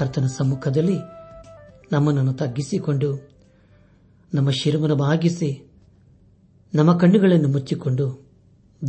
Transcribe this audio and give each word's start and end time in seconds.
ಕರ್ತನ 0.00 0.26
ಸಮ್ಮುಖದಲ್ಲಿ 0.26 0.98
ನಮ್ಮನ್ನು 1.92 2.32
ತಗ್ಗಿಸಿಕೊಂಡು, 2.32 3.30
ನಮ್ಮ 4.34 4.50
ಶಿರವನ್ನು 4.50 4.96
ಬಾಗಿಸಿ, 4.96 5.72
ನಮ್ಮ 6.74 6.96
ಕಣ್ಣುಗಳನ್ನು 6.96 7.48
ಮುಚ್ಚಿಕೊಂಡು 7.48 8.28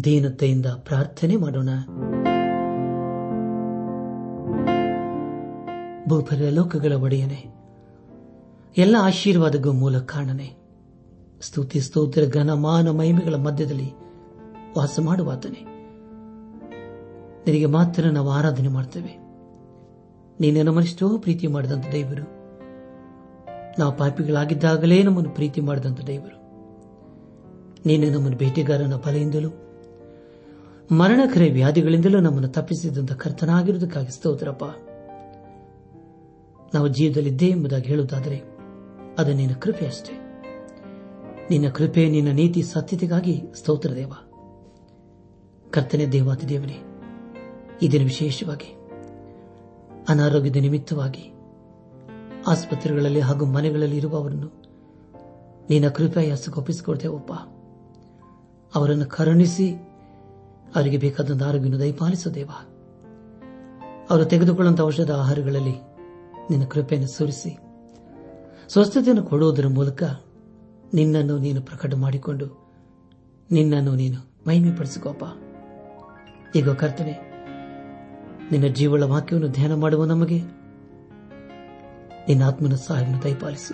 ದೀನತೆಯಿಂದ 0.03 0.65
ಪ್ರಾರ್ಥನೆ 0.65 1.35
ಮಾಡೋಣ. 1.35 1.69
ಭೂಪರ 6.09 6.49
ಲೋಕಗಳ 6.49 6.93
ಒಡೆಯನೆ, 6.93 7.45
ಎಲ್ಲ 8.77 8.95
ಆಶೀರ್ವಾದಗೂ 8.99 9.71
ಮೂಲ 9.71 9.99
ಕಾರಣನೆ, 9.99 10.55
ಸ್ತುತಿ 11.41 11.79
ಸ್ತೋತ್ರ 11.79 12.21
ಘನಮಾನ 12.33 12.89
ಮಹಿಮೆಗಳ 12.89 13.35
ಮಧ್ಯದಲ್ಲಿ 13.35 13.91
ವಾಸ 14.77 14.99
ಮಾಡುವಾತನೆ. 15.03 15.61
ನಿನಗೆ 17.45 17.65
ಮಾತ್ರ 17.65 18.09
ನಾವು 18.09 18.29
ಆರಾಧನೆ 18.29 18.67
ಮಾಡ್ತೇವೆ. 18.67 19.20
ನೀನೇ 20.41 20.63
ನಮ್ಮನ್ನೆಷ್ಟೋ 20.63 21.17
ಪ್ರೀತಿ 21.17 21.47
ಮಾಡಿದಂಥ 21.47 21.85
ದೇವರು. 21.91 22.41
ನಾವು 23.79 23.97
ಪಾಪಿಗಳಾಗಿದ್ದಾಗಲೇ 23.97 25.03
ನಮ್ಮನ್ನು 25.03 25.29
ಪ್ರೀತಿ 25.29 25.61
ಮಾಡಿದಂಥ 25.61 26.01
ದೇವರು. 26.01 26.41
ನೀನು 27.85 28.09
ನಮ್ಮನ್ನು 28.09 28.37
ಬೇಟೆಗಾರನ 28.37 28.95
ಬಲೆಯಿಂದಲೂ, 28.95 29.49
ಮರಣಕರೆ 30.91 31.49
ವ್ಯಾಧಿಗಳಿಂದಲೂ 31.49 32.19
ನಮ್ಮನ್ನು 32.19 32.47
ತಪ್ಪಿಸಿದಂಥ 32.47 33.13
ಕರ್ತನಾಗಿರುವುದಕ್ಕಾಗಿ 33.13 34.11
ಸ್ತೋತ್ರಪ್ಪ. 34.11 34.63
ನಾವು 36.75 36.87
ಜೀವದಲ್ಲಿದ್ದೇ 36.87 37.47
ಎಂಬುದಾಗಿ 37.47 37.87
ಹೇಳುವುದಾದರೆ, 37.87 38.41
ಅದು 39.19 39.33
ನಿನ್ನ 39.33 39.53
ಕೃಪೆ 39.53 39.85
ಅಷ್ಟೇ. 39.85 40.43
ನಿನ್ನ 41.49 41.69
ಕೃಪೆ, 41.69 42.09
ನಿನ್ನ 42.09 42.29
ನೀತಿ 42.29 42.61
ಸತ್ಯತೆಗಾಗಿ 42.61 43.43
ಸ್ತೋತ್ರ 43.55 43.95
ದೇವ. 43.95 44.11
ಕರ್ತನೆ 45.71 46.05
ದೇವಾತಿ 46.05 46.49
ದೇವನೇ 46.49 46.77
ಇದನ್ನು 47.81 48.05
ವಿಶೇಷವಾಗಿ 48.07 48.80
ಅನಾರೋಗ್ಯದ 50.07 50.55
ನಿಮಿತ್ತವಾಗಿ 50.55 51.31
ಆಸ್ಪತ್ರೆಗಳಲ್ಲಿ 52.47 53.19
ಹಾಗೂ 53.19 53.45
ಮನೆಗಳಲ್ಲಿ 53.45 53.97
ಇರುವವರನ್ನು 53.97 54.49
ನಿನ್ನ 55.69 55.89
ಕೃಪೆಯ 55.89 56.33
ಒಪ್ಪಿಸಿಕೊಡ್ತೇವಪ್ಪ 56.57 57.33
ಅವರನ್ನು 58.75 59.05
ಕರುಣಿಸಿ 59.05 59.73
ಅವರಿಗೆ 60.75 60.97
ಬೇಕಾದಂತಹ 60.97 61.47
ಆರೋಗ್ಯವನ್ನು 61.47 61.79
ದಯಪಾಲಿಸದೇವ 61.79 62.51
ಅವರು 64.09 64.25
ತೆಗೆದುಕೊಳ್ಳುವಂತಹ 64.25 64.83
ಔಷಧ 64.83 65.11
ಆಹಾರಗಳಲ್ಲಿ 65.11 65.75
ನಿನ್ನ 66.49 66.65
ಕೃಪೆಯನ್ನು 66.65 67.07
ಸುರಿಸಿ 67.07 67.57
ಸ್ವಸ್ಥತೆಯನ್ನು 68.67 69.23
ಕೊಡುವುದರ 69.23 69.67
ಮೂಲಕ 69.67 70.03
ನಿನ್ನನ್ನು 70.93 71.37
ನೀನು 71.37 71.61
ಪ್ರಕಟ 71.61 71.93
ಮಾಡಿಕೊಂಡು 71.95 72.47
ನಿನ್ನನ್ನು 73.51 73.95
ನೀನು 73.95 74.19
ಮಹಿಮೆಪಡಿಸಿಕೋಪ 74.47 75.23
ಈಗ 76.55 76.69
ಕರ್ತನೆ 76.69 77.30
ನಿನ್ನ 78.51 78.67
ಜೀವಳ 78.67 79.03
ವಾಕ್ಯವನ್ನು 79.03 79.51
ಧ್ಯಾನ 79.51 79.73
ಮಾಡುವ 79.73 80.05
ನಮಗೆ. 80.05 80.41
ನಿನ್ನ 82.27 82.43
ಆತ್ಮನ 82.43 82.75
ಸಹಾಯವನ್ನು 82.75 83.23
ದಯಪಾಲಿಸು. 83.23 83.73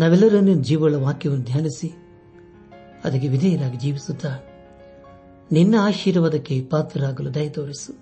ನಾವೆಲ್ಲರೂ 0.00 0.40
ನಿನ್ನ 0.40 0.62
ಜೀವಳ 0.62 0.94
ವಾಕ್ಯವನ್ನು 0.94 1.44
ಧ್ಯಾನಿಸಿ, 1.44 1.92
ಅದಕ್ಕೆ 3.04 3.28
ವಿಧೇಯರಾಗಿ 3.28 3.76
ಜೀವಿಸುತ್ತಾ, 3.76 4.38
ನಿನ್ನ 5.52 5.74
ಆಶೀರ್ವಾದಕ್ಕೆ 5.80 6.64
ಪಾತ್ರರಾಗಲು 6.64 7.34
ದಯ 7.34 7.48
ತೋರಿಸು. 7.48 7.98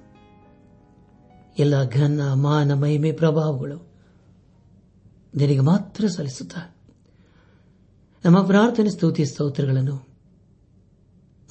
ಎಲ್ಲ 1.59 1.89
ಘನ, 1.89 2.21
ಮಾನ, 2.33 2.75
ಮಹಿಮೆ, 2.75 3.13
ಪ್ರಭಾವಗಳು 3.13 3.77
ನಿನಗೆ 5.34 5.61
ಮಾತ್ರ 5.61 6.07
ಸಲ್ಲಿಸುತ್ತಾ. 6.07 6.77
ನಮ್ಮ 8.25 8.43
ಪ್ರಾರ್ಥನೆ, 8.43 8.91
ಸ್ತುತಿ, 8.91 9.25
ಸ್ತೋತ್ರಗಳನ್ನು 9.25 10.09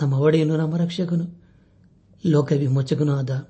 ನಮ್ಮ 0.02 0.14
ಒಡೆಯನು, 0.14 0.58
ನಮ್ಮ 0.58 0.78
ರಕ್ಷಕನು 0.78 1.40
ಲೋಕ 2.26 2.52
ವಿಮೋಚಕನೂ 2.52 3.16
ಆದ 3.16 3.50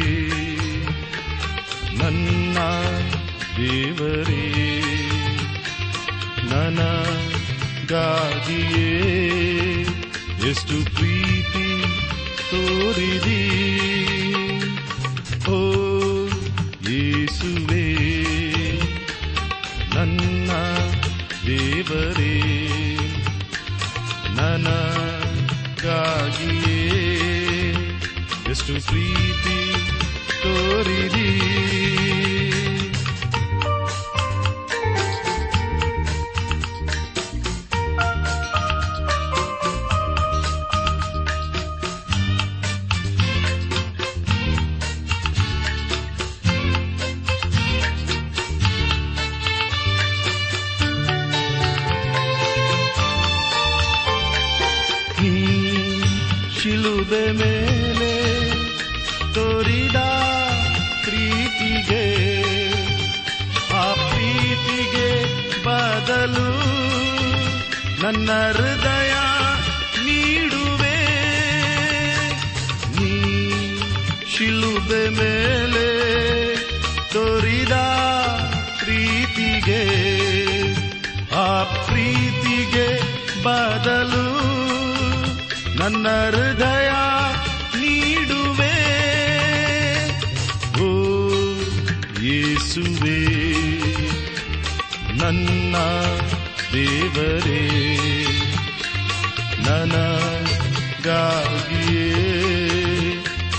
ತೋರಿದಿ. 12.81 13.70
ಶಿಲುಬೆ 57.01 57.31
ಮೇಲೆ 57.31 58.13
ತೋರಿದ 59.33 59.95
ಪ್ರೀತಿಗೆ. 61.03 62.05
ಆ 63.73 63.93
ಪ್ರೀತಿಗೆ 63.93 65.09
ಬದಲು 65.63 66.49
ನನ್ನ 68.03 68.29
ಹೃದಯ 68.53 69.13
ನೀಡುವೆ. 70.05 70.99
ನೀ 72.99 73.49
ಶಿಲುಬೆ 74.37 75.09
ಮೇಲೆ 75.09 75.87
ತೋರಿದ 77.13 77.73
ಪ್ರೀತಿಗೆ. 78.83 79.83
ಆ 81.35 81.63
ಪ್ರೀತಿಗೆ 81.63 82.87
ಬದಲು 83.43 84.20
ನನ್ನ 85.81 86.07
ಹೃದಯ 86.07 86.89
ನೀಡುವೆ. 87.81 88.75
ಓ 90.83 90.89
ಯೇಸುವೆ 92.21 93.19
ನನ್ನ 95.17 95.75
ದೇವರೇ 96.73 97.63
ನನಗಾಗಿಯೇ 99.65 100.45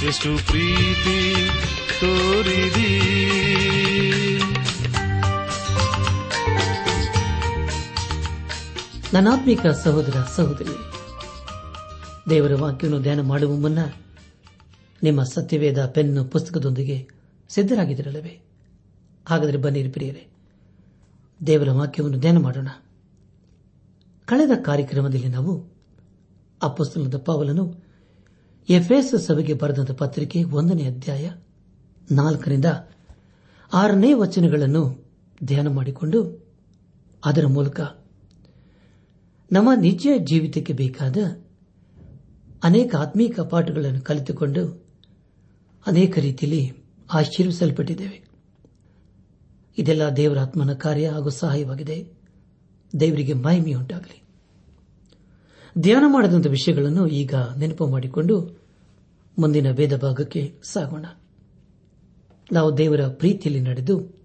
ಎಷ್ಟು 0.07 0.31
ಪ್ರೀತಿ 0.47 1.19
ತೋರಿದಿ. 2.01 2.93
ನನಾತ್ಮಿಕ 9.15 9.67
ಸಹೋದರ 9.67 10.17
ಸಹೋದರಿ 10.37 11.02
ದೇವರ 12.31 12.55
ವಾಕ್ಯವನ್ನು 12.55 13.03
ಧ್ಯಾನ 13.03 13.21
ಮಾಡುವ 13.21 13.57
ಮುನ್ನ 13.57 13.79
ನಿಮ್ಮ 15.03 15.23
ಸತ್ಯವೇದ 15.23 15.87
ಪೆನ್ನು 15.87 16.25
ಪುಸ್ತಕದೊಂದಿಗೆ 16.25 17.09
ಸಿದ್ದರಾಗಿದ್ದಿರಲವೇ 17.49 18.41
ಹಾಗಾದರೆ 19.27 19.57
ಬನ್ನಿರಿ 19.57 19.89
ಪ್ರಿಯರೇ, 19.89 20.27
ದೇವರ 21.47 21.71
ವಾಕ್ಯವನ್ನು 21.71 22.19
ಧ್ಯಾನ 22.19 22.39
ಮಾಡೋಣ. 22.39 22.69
ಕಳೆದ 24.29 24.51
ಕಾರ್ಯಕ್ರಮದಲ್ಲಿ 24.63 25.29
ನಾವು 25.29 25.53
ಅಪ್ಪಸ್ತನದ 26.63 27.17
ಪಾವಲನ್ನು 27.19 27.83
ಎಫ್ಎಸ್ 28.69 29.27
ಸಭೆಗೆ 29.27 29.55
ಬರೆದಂತಹ 29.55 29.95
ಪತ್ರಿಕೆ 29.95 30.45
ಒಂದನೇ 30.45 30.87
ಅಧ್ಯಾಯ 30.87 31.31
ನಾಲ್ಕರಿಂದ 32.11 32.65
ಆರನೇ 33.73 34.13
ವಚನಗಳನ್ನು 34.13 34.83
ಧ್ಯಾನ 35.45 35.69
ಮಾಡಿಕೊಂಡು 35.69 36.21
ಅದರ 37.25 37.47
ಮೂಲಕ 37.47 37.81
ನಮ್ಮ 39.53 39.71
ನಿಜ 39.81 40.07
ಜೀವಿತಕ್ಕೆ 40.19 40.73
ಬೇಕಾದ 40.73 41.17
ಅನೇಕ 42.63 42.95
ಆತ್ಮೀಕ 42.97 43.41
ಪಾಠಗಳನ್ನು 43.41 44.01
ಕಲಿತುಕೊಂಡು 44.01 44.85
ಅನೇಕ 45.87 46.19
ರೀತಿಯಲ್ಲಿ 46.19 46.73
ಆಶೀರ್ವಿಸಲ್ಪಟ್ಟಿದ್ದೇವೆ. 47.13 48.25
ಇದೆಲ್ಲ 49.79 50.09
ದೇವರ 50.17 50.39
ಆತ್ಮನ 50.39 50.73
ಕಾರ್ಯ 50.73 51.09
ಹಾಗೂ 51.09 51.29
ಸಹಾಯವಾಗಿದೆ. 51.29 52.09
ದೇವರಿಗೆ 53.01 53.33
ಮಹಿಮೆಯುಂಟಾಗಲಿ 53.33 54.23
ಧ್ಯಾನ 55.79 56.05
ಮಾಡಿದಂಥ 56.07 56.47
ವಿಷಯಗಳನ್ನು 56.47 57.07
ಈಗ 57.07 57.35
ನೆನಪು 57.35 57.87
ಮಾಡಿಕೊಂಡು 57.87 58.61
ಮುಂದಿನ 59.39 59.71
ವೇದ 59.71 59.97
ಭಾಗಕ್ಕೆ 59.97 60.61
ಸಾಗೋಣ. 60.63 61.07
ನಾವು 62.53 62.79
ದೇವರ 62.79 63.01
ಪ್ರೀತಿಯಲ್ಲಿ 63.09 63.61
ನಡೆದು 63.61 64.23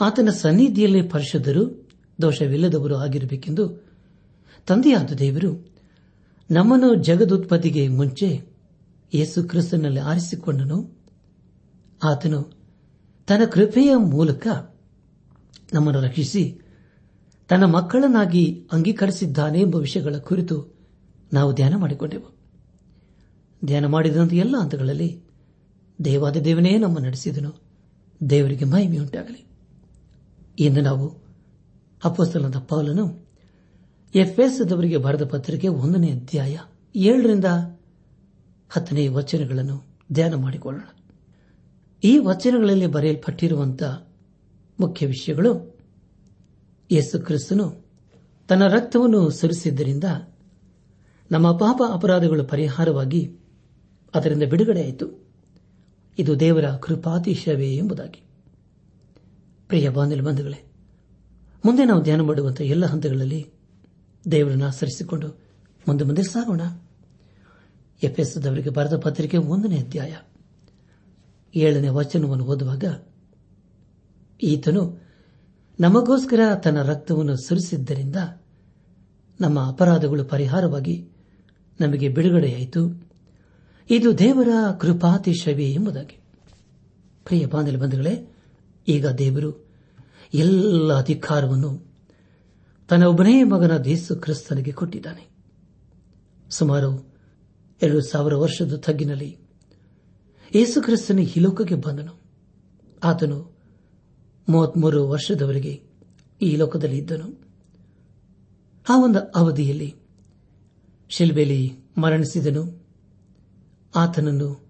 ಆತನ 0.00 0.28
ಸನ್ನಿಧಿಯಲ್ಲಿ 0.30 1.02
ಪರಿಶುದ್ಧರು, 1.02 1.88
ದೋಷವಿಲ್ಲದವರು 2.22 2.96
ಆಗಿರಬೇಕೆಂದು 2.96 3.84
ತಂದೆಯಾದ 4.66 5.10
ದೇವರು 5.10 5.73
ನಮ್ಮನ್ನು 6.50 6.94
ಜಗದುತ್ಪತ್ತಿಗೆ 6.94 7.88
ಮುಂಚೆ 7.88 8.42
ಯೇಸು 9.14 9.44
ಕ್ರಿಸ್ತನಲ್ಲಿ 9.44 10.00
ಆರಿಸಿಕೊಂಡನು. 10.00 10.98
ಆತನು 12.04 12.52
ತನ್ನ 13.26 13.44
ಕೃಪೆಯ 13.44 13.96
ಮೂಲಕ 13.96 14.46
ನಮ್ಮನ್ನು 15.72 16.00
ರಕ್ಷಿಸಿ 16.00 16.60
ತನ್ನ 17.48 17.64
ಮಕ್ಕಳನ್ನಾಗಿ 17.64 18.68
ಅಂಗೀಕರಿಸಿದ್ದಾನೆ 18.72 19.60
ಎಂಬ 19.60 19.76
ವಿಷಯಗಳ 19.76 20.16
ಕುರಿತು 20.16 20.78
ನಾವು 21.32 21.54
ಧ್ಯಾನ 21.54 21.76
ಮಾಡಿಕೊಂಡೆವು. 21.76 22.34
ಧ್ಯಾನ 23.64 23.86
ಮಾಡಿದಂಥ 23.86 24.32
ಎಲ್ಲ 24.32 24.56
ಹಂತಗಳಲ್ಲಿ 24.56 25.22
ದೇವಾದ 26.04 26.36
ದೇವನೇ 26.36 26.78
ನಮ್ಮ 26.78 26.98
ನಡೆಸಿದನು. 26.98 27.52
ದೇವರಿಗೆ 28.30 28.64
ಮಹಿಮೆಯುಂಟಾಗಲಿ. 28.64 29.46
ಇಂದು 30.58 30.80
ನಾವು 30.80 31.08
ಅಪ್ಪಸ್ತಲದ 32.04 32.56
ಪೌಲನು 32.56 33.23
ಎಫ್ಎಸ್ದವರಿಗೆ 34.14 34.96
ಬರೆದ 34.96 35.24
ಪತ್ರಿಕೆ 35.24 35.68
ಒಂದನೇ 35.68 36.10
ಅಧ್ಯಾಯ 36.10 36.58
ಏಳರಿಂದ 36.96 37.44
ಹತ್ತನೇ 38.68 39.08
ವಚನಗಳನ್ನು 39.08 39.86
ಧ್ಯಾನ 40.12 40.34
ಮಾಡಿಕೊಳ್ಳೋಣ. 40.34 40.84
ಈ 42.04 42.18
ವಚನಗಳಲ್ಲಿ 42.18 42.86
ಬರೆಯಲ್ಪಟ್ಟಿರುವಂತಹ 42.86 44.08
ಮುಖ್ಯ 44.80 45.06
ವಿಷಯಗಳು, 45.06 45.78
ಯೇಸು 46.92 47.24
ಕ್ರಿಸ್ತನು 47.24 47.84
ತನ್ನ 48.48 48.66
ರಕ್ತವನ್ನು 48.66 49.30
ಸುರಿಸಿದ್ದರಿಂದ 49.30 50.04
ನಮ್ಮ 51.30 51.56
ಪಾಪ 51.56 51.82
ಅಪರಾಧಗಳು 51.92 52.44
ಪರಿಹಾರವಾಗಿ 52.44 53.36
ಅದರಿಂದ 54.14 54.42
ಬಿಡುಗಡೆಯಾಯಿತು 54.42 55.28
ಇದು 56.18 56.40
ದೇವರ 56.40 56.70
ಕೃಪಾತಿಶಯವೇ 56.70 57.76
ಎಂಬುದಾಗಿ. 57.76 58.22
ಪ್ರಿಯ 59.68 59.88
ಬಂಧುಗಳೇ, 59.88 60.72
ಮುಂದೆ 61.64 61.84
ನಾವು 61.84 62.02
ಧ್ಯಾನ 62.02 62.20
ಮಾಡುವಂತಹ 62.20 62.64
ಎಲ್ಲ 62.64 62.86
ಹಂತಗಳಲ್ಲಿ 62.86 63.53
ದೇವರನ್ನು 64.30 64.66
ಆಚರಿಸಿಕೊಂಡು 64.66 65.28
ಮುಂದೆ 65.88 66.04
ಮುಂದೆ 66.04 66.22
ಸಾಗೋಣ 66.22 66.60
ಎಫ್ಎಸ್ದವರಿಗೆ 68.02 68.70
ಬರೆದ 68.70 68.96
ಪತ್ರಿಕೆ 68.96 69.36
ಒಂದನೇ 69.36 69.78
ಅಧ್ಯಾಯ. 69.78 70.16
ಏಳನೇ 71.56 71.88
ವಚನವನ್ನು 71.88 72.44
ಓದುವಾಗ, 72.44 72.84
ಈತನು 74.42 75.04
ನಮಗೋಸ್ಕರ 75.80 76.54
ತನ್ನ 76.54 76.82
ರಕ್ತವನ್ನು 76.82 77.36
ಸುರಿಸಿದ್ದರಿಂದ 77.36 78.16
ನಮ್ಮ 79.40 79.68
ಅಪರಾಧಗಳು 79.68 80.24
ಪರಿಹಾರವಾಗಿ 80.24 81.08
ನಮಗೆ 81.80 82.08
ಬಿಡುಗಡೆಯಾಯಿತು. 82.08 83.10
ಇದು 83.90 84.18
ದೇವರ 84.18 84.48
ಕೃಪಾತಿಶವೇ 84.80 85.70
ಎಂಬುದಾಗಿ. 85.70 86.20
ಪ್ರಿಯ 87.24 87.46
ಬಾಂಧವ 87.46 87.78
ಬಂಧುಗಳೇ, 87.78 88.34
ಈಗ 88.88 89.06
ದೇವರು 89.06 89.66
ಎಲ್ಲ 90.34 90.92
ಅಧಿಕಾರವನ್ನು 90.92 91.93
ತನ್ನ 92.88 93.04
ಒಬ್ಬನೇ 93.04 93.44
ಮಗನ 93.44 93.76
ದೇಸು 93.76 94.16
ಕ್ರಿಸ್ತನಿಗೆ 94.16 94.72
ಕೊಟ್ಟಿದ್ದಾನೆ. 94.72 95.28
ಸುಮಾರು 96.50 97.14
ಎರಡು 97.82 98.00
ಸಾವಿರ 98.00 98.34
ವರ್ಷದ 98.34 98.76
ತಗ್ಗಿನಲ್ಲಿ 98.76 99.36
ಯೇಸು 100.54 100.82
ಕ್ರಿಸ್ತನ 100.82 101.18
ಈ 101.18 101.40
ಲೋಕಕ್ಕೆ 101.40 101.74
ಬಂದನು. 101.74 102.20
ಆತನು 103.04 103.56
ಮೂವತ್ಮೂರು 104.48 105.08
ವರ್ಷದವರೆಗೆ 105.08 105.82
ಈ 106.42 106.56
ಲೋಕದಲ್ಲಿ 106.56 106.98
ಇದ್ದನು. 106.98 107.40
ಆ 108.88 109.04
ಒಂದು 109.04 109.18
ಅವಧಿಯಲ್ಲಿ 109.18 109.94
ಶಿಲ್ಬೆಲಿ 111.08 111.72
ಮರಣಿಸಿದನು. 111.98 112.86
ಆತನನ್ನು 113.96 114.66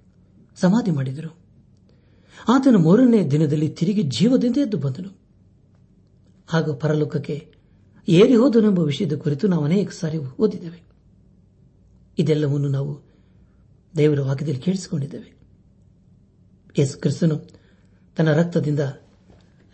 ಸಮಾಧಿ 0.57 0.91
ಮಾಡಿದರು. 0.91 1.37
ಆತನು 2.49 2.79
ಮೂರನೇ 2.79 3.25
ದಿನದಲ್ಲಿ 3.25 3.69
ತಿರುಗಿ 3.69 4.03
ಜೀವದಿಂದ 4.03 4.57
ಎದ್ದು 4.57 4.77
ಬಂದನು. 4.77 5.19
ಹಾಗೂ 6.47 6.75
ಪರಲೋಕಕ್ಕೆ 6.75 7.54
ಏರಿ 8.09 8.37
ಹೋದನೆಂಬ 8.37 8.79
ವಿಷಯದ 8.79 9.13
ಕುರಿತು 9.13 9.49
ನಾವು 9.49 9.65
ಅನೇಕ 9.65 9.91
ಸಾರಿ 9.91 10.19
ಓದಿದ್ದೇವೆ. 10.19 10.83
ಇದೆಲ್ಲವನ್ನು 12.19 12.69
ನಾವು 12.69 13.01
ದೇವರ 13.97 14.21
ವಾಕ್ಯದಲ್ಲಿ 14.21 14.61
ಕೇಳಿಸಿಕೊಂಡಿದ್ದೇವೆ. 14.61 15.35
ಎಸ್ 16.79 16.97
ಕ್ರಿಸ್ತನು 16.97 17.39
ತನ್ನ 18.17 18.33
ರಕ್ತದಿಂದ 18.33 18.81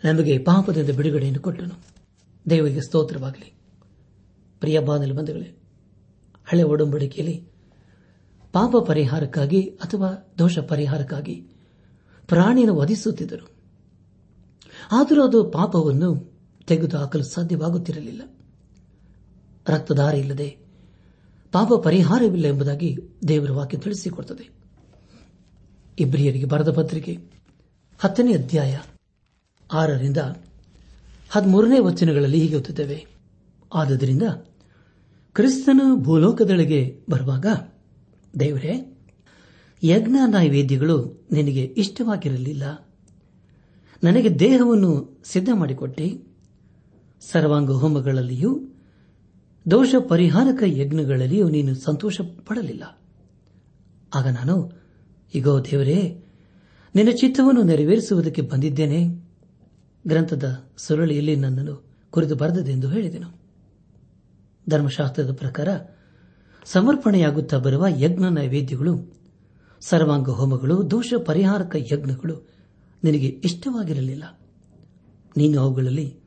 ನಮಗೆ 0.03 0.37
ಪಾಪದಿಂದ 0.37 0.89
ಬಿಡುಗಡೆಯನ್ನು 0.89 1.41
ಕೊಟ್ಟನು. 1.41 1.79
ದೇವರಿಗೆ 2.49 2.81
ಸ್ತೋತ್ರವಾಗಲಿ. 2.81 3.53
ಪ್ರಿಯ 4.59 4.79
ಬಾನಲು 4.79 5.13
ಬಂಧುಗಳೇ, 5.13 5.57
ಹಳೆ 6.45 6.63
ಒಡಂಬಡಿಕೆಯಲ್ಲಿ 6.63 7.47
ಪಾಪ 8.53 8.75
ಪರಿಹಾರಕ್ಕಾಗಿ 8.87 9.61
ಅಥವಾ 9.61 10.33
ದೋಷ 10.39 10.59
ಪರಿಹಾರಕ್ಕಾಗಿ 10.59 11.47
ಪ್ರಾಣಿಯನ್ನು 12.27 12.75
ವಧಿಸುತ್ತಿದ್ದರು. 12.75 13.49
ಆದರೂ 14.91 15.23
ಅದು 15.23 15.43
ಪಾಪವನ್ನು 15.43 16.30
ತೆಗೆದುಹಾಕಲು 16.71 17.23
ಸಾಧ್ಯವಾಗುತ್ತಿರಲಿಲ್ಲ. 17.23 18.21
ರಕ್ತದಾರ 19.67 20.13
ಇಲ್ಲದೆ 20.13 20.57
ಪಾಪ 21.51 21.69
ಪರಿಹಾರವಿಲ್ಲ 21.83 22.47
ಎಂಬುದಾಗಿ 22.47 22.97
ದೇವರ 23.27 23.51
ವಾಕ್ಯ 23.51 23.77
ತಿಳಿಸಿಕೊಡುತ್ತದೆ. 23.77 24.49
ಇಬ್ರಿಯರಿಗೆ 25.99 26.45
ಬರೆದ 26.45 26.71
ಪತ್ರಿಕೆ 26.71 27.17
ಹತ್ತನೇ 27.99 28.33
ಅಧ್ಯಾಯ 28.33 28.79
ಆರರಿಂದ 29.73 30.17
ಹದಿಮೂರನೇ 31.29 31.79
ವಚನಗಳಲ್ಲಿ 31.79 32.39
ಹೀಗೆ 32.39 32.55
ಓದುತ್ತೇವೆ. 32.55 33.05
ಆದುದರಿಂದ 33.73 34.23
ಕ್ರಿಸ್ತನು 35.33 35.97
ಭೂಲೋಕದೊಳಗೆ 35.97 37.05
ಬರುವಾಗ, 37.09 37.45
ದೇವರೇ, 38.39 38.99
ಯಜ್ಞ 39.83 40.15
ನೈವೇದ್ಯಗಳು 40.27 41.27
ನಿನಗೆ 41.31 41.63
ಇಷ್ಟವಾಗಿರಲಿಲ್ಲ. 41.63 42.87
ನನಗೆ 44.03 44.39
ದೇಹವನ್ನು 44.39 45.21
ಸಿದ್ಧ 45.25 45.49
ಮಾಡಿಕೊಟ್ಟೆ 45.53 46.30
ಸರ್ವಾಂಗ 47.21 47.71
ಹೋಮಗಳಲ್ಲಿಯೂ 47.71 48.67
ದೋಷ 49.71 49.95
ಪರಿಹಾರಕ 50.07 50.63
ಯಜ್ಞಗಳಲ್ಲಿಯೂ 50.65 51.49
ನೀನು 51.49 51.75
ಸಂತೋಷ 51.75 52.21
ಪಡಲಿಲ್ಲ 52.21 53.01
ಆಗ 54.13 54.27
ನಾನು, 54.27 54.71
ಇಗೋ 55.33 55.59
ದೇವರೇ, 55.59 56.23
ನಿನ್ನ 56.95 57.11
ಚಿತ್ತವನ್ನು 57.11 57.63
ನೆರವೇರಿಸುವುದಕ್ಕೆ 57.63 58.41
ಬಂದಿದ್ದೇನೆ. 58.41 59.07
ಗ್ರಂಥದ 60.07 60.63
ಸುರಳಿಯಲ್ಲಿ 60.77 61.35
ನನ್ನನ್ನು 61.35 61.85
ಕುರಿತು 62.09 62.35
ಬರೆದದೆಂದು 62.35 62.89
ಹೇಳಿದೆನು. 62.89 63.41
ಧರ್ಮಶಾಸ್ತ್ರದ 64.69 65.33
ಪ್ರಕಾರ, 65.33 65.67
ಸಮರ್ಪಣೆಯಾಗುತ್ತಾ 66.65 67.57
ಬರುವ 67.57 67.87
ಯಜ್ಞ 67.87 68.25
ನೈವೇದ್ಯಗಳು 68.29 69.17
ಸರ್ವಾಂಗ 69.81 70.29
ಹೋಮಗಳು 70.29 70.91
ದೋಷ 70.91 71.13
ಪರಿಹಾರಕ 71.25 71.75
ಯಜ್ಞಗಳು 71.75 72.49
ನಿನಗೆ 73.03 73.27
ಇಷ್ಟವಾಗಿರಲಿಲ್ಲ. 73.27 74.39
ನೀನು 75.37 75.61
ಅವುಗಳಲ್ಲಿ 75.61 76.20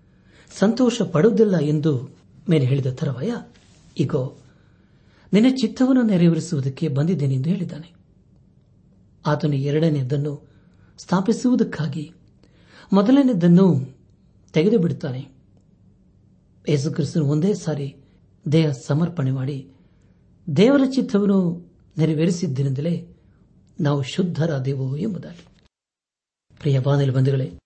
ಸಂತೋಷ 0.58 1.02
ಪಡುವುದಿಲ್ಲ 1.02 1.58
ಎಂದು 1.61 2.16
ಮೇಲೆ 2.49 2.66
ಹೇಳಿದ 2.66 2.87
ತರವಯ 2.87 3.32
ಈಗೋ 3.99 4.38
ನಿನ್ನ 5.32 5.54
ಚಿತ್ತವನ್ನು 5.61 6.02
ನೆರವೇರಿಸುವುದಕ್ಕೆ 6.02 6.88
ಬಂದಿದ್ದೇನೆಂದು 6.88 7.49
ಹೇಳಿದ್ದಾನೆ. 7.49 7.94
ಆತನು 9.26 9.56
ಎರಡನೆಯದನ್ನು 9.56 10.49
ಸ್ಥಾಪಿಸುವುದಕ್ಕಾಗಿ 10.99 12.12
ಮೊದಲನೆಯದನ್ನು 12.92 13.96
ತೆಗೆದು 14.52 14.78
ಬಿಡುತ್ತಾನೆ 14.78 15.28
ಯೇಸುಕ್ರಿಸ್ತನು 16.68 17.25
ಒಂದೇ 17.25 17.54
ಸಾರಿ 17.54 17.96
ದೇಹ 18.52 18.70
ಸಮರ್ಪಣೆ 18.70 19.30
ಮಾಡಿ 19.30 19.70
ದೇವರ 20.56 20.80
ಚಿತ್ತವನ್ನು 20.94 21.70
ನೆರವೇರಿಸಿದ್ದರಿಂದಲೇ 21.99 23.06
ನಾವು 23.80 24.02
ಶುದ್ಧರಾದೆವು 24.02 24.96
ಎಂಬುದಾಗಿ. 24.96 25.46
ಪ್ರಿಯ 26.61 26.78
ಬಾನಲಿ 26.78 27.11
ಬಂಧುಗಳೇ, 27.11 27.58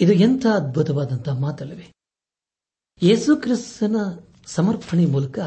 ಇದು 0.00 0.12
ಎಂಥ 0.12 0.46
ಅದ್ಭುತವಾದಂತಹ 0.46 1.38
ಮಾತಲ್ಲವೇ. 1.38 1.93
ಯೇಸು 3.02 3.36
ಕ್ರಿಸ್ತನ 3.36 3.96
ಸಮರ್ಪಣೆ 4.46 5.06
ಮೂಲಕ 5.06 5.38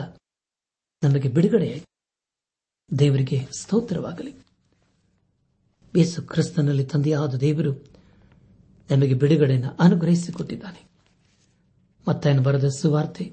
ನಮಗೆ 1.04 1.30
ಬಿಡುಗಡೆ 1.30 1.84
ದೇವರಿಗೆ 3.00 3.48
ಸ್ತೋತ್ರವಾಗಲಿ. 3.60 4.34
ಯೇಸು 5.98 6.22
ಕ್ರಿಸ್ತನಲ್ಲಿ 6.22 6.86
ತಂದೆಯಾದ 6.86 7.36
ದೇವರು 7.36 7.86
ನಮಗೆ 8.92 9.13
ಬಿಡುಗಡೆಯನ್ನು 9.13 9.75
ಅನುಗ್ರಹಿಸಿಕೊಟ್ಟಿದ್ದಾನೆ. 9.80 10.84
ಮತ್ತಾಯನ 12.08 12.39
ಬರೆದ 12.39 12.68
ಸುವಾರ್ತೆ 12.68 13.32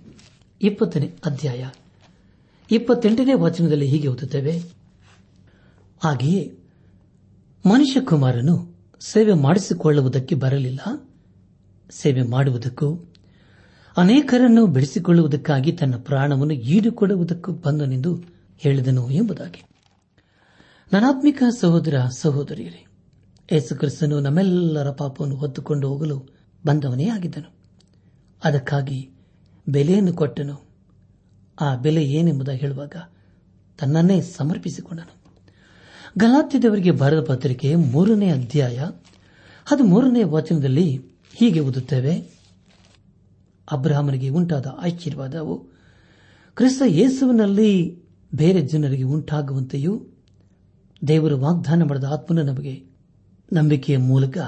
ಇಪ್ಪತ್ತನೇ 0.62 1.06
ಅಧ್ಯಾಯ 1.24 1.70
ಇಪ್ಪತ್ತೆಂಟನೇ 2.70 3.34
ವಚನದಲ್ಲಿ 3.34 3.86
ಹೀಗೆ 3.86 4.08
ಓದುತ್ತೇವೆ. 4.08 4.58
ಹಾಗೆಯೇ 6.04 6.58
ಮನುಷ್ಯ 7.66 8.00
ಕುಮಾರನು 8.00 8.74
ಸೇವೆ 9.00 9.32
ಮಾಡಿಸಿಕೊಳ್ಳುವುದಕ್ಕೆ 9.32 10.34
ಬರಲಿಲ್ಲ. 10.34 10.80
ಸೇವೆ 11.90 12.22
ಮಾಡುವುದಕ್ಕೂ 12.22 13.13
ಅನೇಕರನ್ನು 13.96 14.66
ಬಿಡಿಸಿಕೊಳ್ಳುವುದಕ್ಕಾಗಿ 14.66 15.72
ತನ್ನ 15.72 15.94
ಪ್ರಾಣವನ್ನು 15.96 16.54
ಈಡುಕೊಡುವುದಕ್ಕೂ 16.54 17.52
ಬಂದನೆಂದು 17.52 18.22
ಹೇಳಿದನು 18.58 19.10
ಎಂಬುದಾಗಿ. 19.10 19.62
ನನಾತ್ಮಿಕ 20.92 21.42
ಸಹೋದರ 21.60 21.96
ಸಹೋದರಿಯರೇ, 22.16 22.86
ಯೇಸುಕ್ರಿಸ್ತನು 23.52 24.20
ನಮ್ಮೆಲ್ಲರ 24.20 24.90
ಪಾಪವನ್ನು 24.90 25.36
ಹೊತ್ತುಕೊಂಡು 25.36 25.88
ಹೋಗಲು 25.88 26.28
ಬಂದವನೇ 26.66 27.08
ಆಗಿದ್ದನು. 27.08 27.52
ಅದಕ್ಕಾಗಿ 28.44 29.10
ಬೆಲೆಯನ್ನು 29.68 30.12
ಕೊಟ್ಟನು. 30.12 30.60
ಆ 31.60 31.76
ಬೆಲೆ 31.76 32.04
ಏನೆಂಬುದ 32.04 32.48
ಹೇಳುವಾಗ 32.48 32.96
ತನ್ನನ್ನೇ 33.78 34.20
ಸಮರ್ಪಿಸಿಕೊಂಡನು. 34.20 35.24
ಗಲಾತ್ಯದವರಿಗೆ 36.18 36.90
ಬರೆದ 36.90 37.20
ಪತ್ರಿಕೆ 37.20 37.74
ಮೂರನೇ 37.74 38.30
ಅಧ್ಯಾಯ 38.30 38.78
ಅದು 39.70 39.84
ಮೂರನೇ 39.84 40.22
ವಚನದಲ್ಲಿ 40.22 41.02
ಹೀಗೆ 41.34 41.60
ಓದುತ್ತೇವೆ 41.60 42.33
ಅಬ್ರಾಹ್ಮನಿಗೆ 43.72 44.28
ಉಂಟಾದ 44.28 44.66
ಆಶೀರ್ವಾದವು 44.66 45.66
ಕ್ರಿಸ್ತ 46.54 46.82
ಯೇಸುವಿನಲ್ಲಿ 46.86 48.02
ಬೇರೆ 48.34 48.60
ಜನರಿಗೆ 48.60 49.02
ಉಂಟಾಗುವಂತೆಯೂ 49.02 50.06
ದೇವರು 51.08 51.38
ವಾಗ್ದಾನ 51.38 51.82
ಮಾಡಿದ 51.82 52.04
ಆತ್ಮನ 52.04 52.42
ನಮಗೆ 52.42 52.84
ನಂಬಿಕೆಯ 53.52 53.96
ಮೂಲಕ 53.96 54.38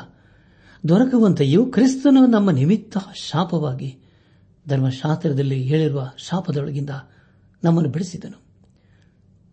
ದೊರಕುವಂತೆಯೂ 0.89 1.67
ಕ್ರಿಸ್ತನು 1.67 2.27
ನಮ್ಮ 2.27 2.51
ನಿಮಿತ್ತ 2.51 2.97
ಶಾಪವಾಗಿ 3.15 3.99
ಧರ್ಮಶಾಸ್ತ್ರದಲ್ಲಿ 4.69 5.63
ಹೇಳಿರುವ 5.63 6.11
ಶಾಪದೊಳಗಿಂದ 6.19 6.91
ನಮ್ಮನ್ನು 7.65 7.91
ಬಿಡಿಸಿದನು. 7.91 8.43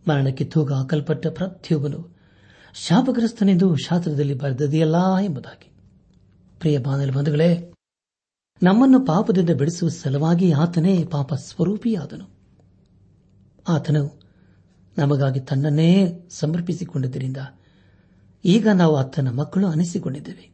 ಮರಣಕ್ಕೆ 0.10 0.43
ತೂಗ 0.46 0.74
ಹಾಕಲ್ಪಟ್ಟ 0.74 1.27
ಪ್ರತಿಯೊಬ್ಬನು 1.27 2.17
ಶಾಪಗ್ರಸ್ತನೆಂದು 2.74 3.75
ಶಾಸ್ತ್ರದಲ್ಲಿ 3.75 4.34
ಬರೆದದೆಯಲ್ಲ 4.34 4.96
ಎಂಬುದಾಗಿ. 5.17 5.72
ಪ್ರಿಯ 6.60 6.77
ಬಾನಲಿ 6.77 7.12
ಬಂಧುಗಳೇ 7.12 7.72
ನಮ್ಮನ್ನು 8.62 9.00
ಪಾಪದಿಂದ 9.00 9.50
ಬಿಡಿಸುವ 9.50 9.89
ಸಲುವಾಗಿ 9.89 10.51
ಆತನೇ 10.51 11.03
ಪಾಪ 11.03 11.33
ಸ್ವರೂಪಿಯಾದನು. 11.33 12.29
ಆತನು 13.69 14.19
ನಮಗಾಗಿ 14.98 15.39
ತನ್ನನ್ನೇ 15.39 16.19
ಸಮರ್ಪಿಸಿಕೊಂಡಿದ್ದರಿಂದ 16.29 17.38
ಈಗ 18.45 18.67
ನಾವು 18.74 18.95
ಆತನ 18.95 19.29
ಮಕ್ಕಳು 19.29 19.67
ಅನಿಸಿಕೊಂಡಿದ್ದೇವೆ. 19.67 20.51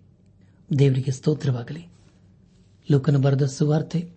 ದೇವರಿಗೆ 0.80 1.12
ಸ್ತೋತ್ರವಾಗಲಿ. 1.12 1.88
ಲೋಕನ 2.92 3.18
ಬರೆದ 3.18 3.46
ಸುವಾರ್ತೆ 3.46 4.12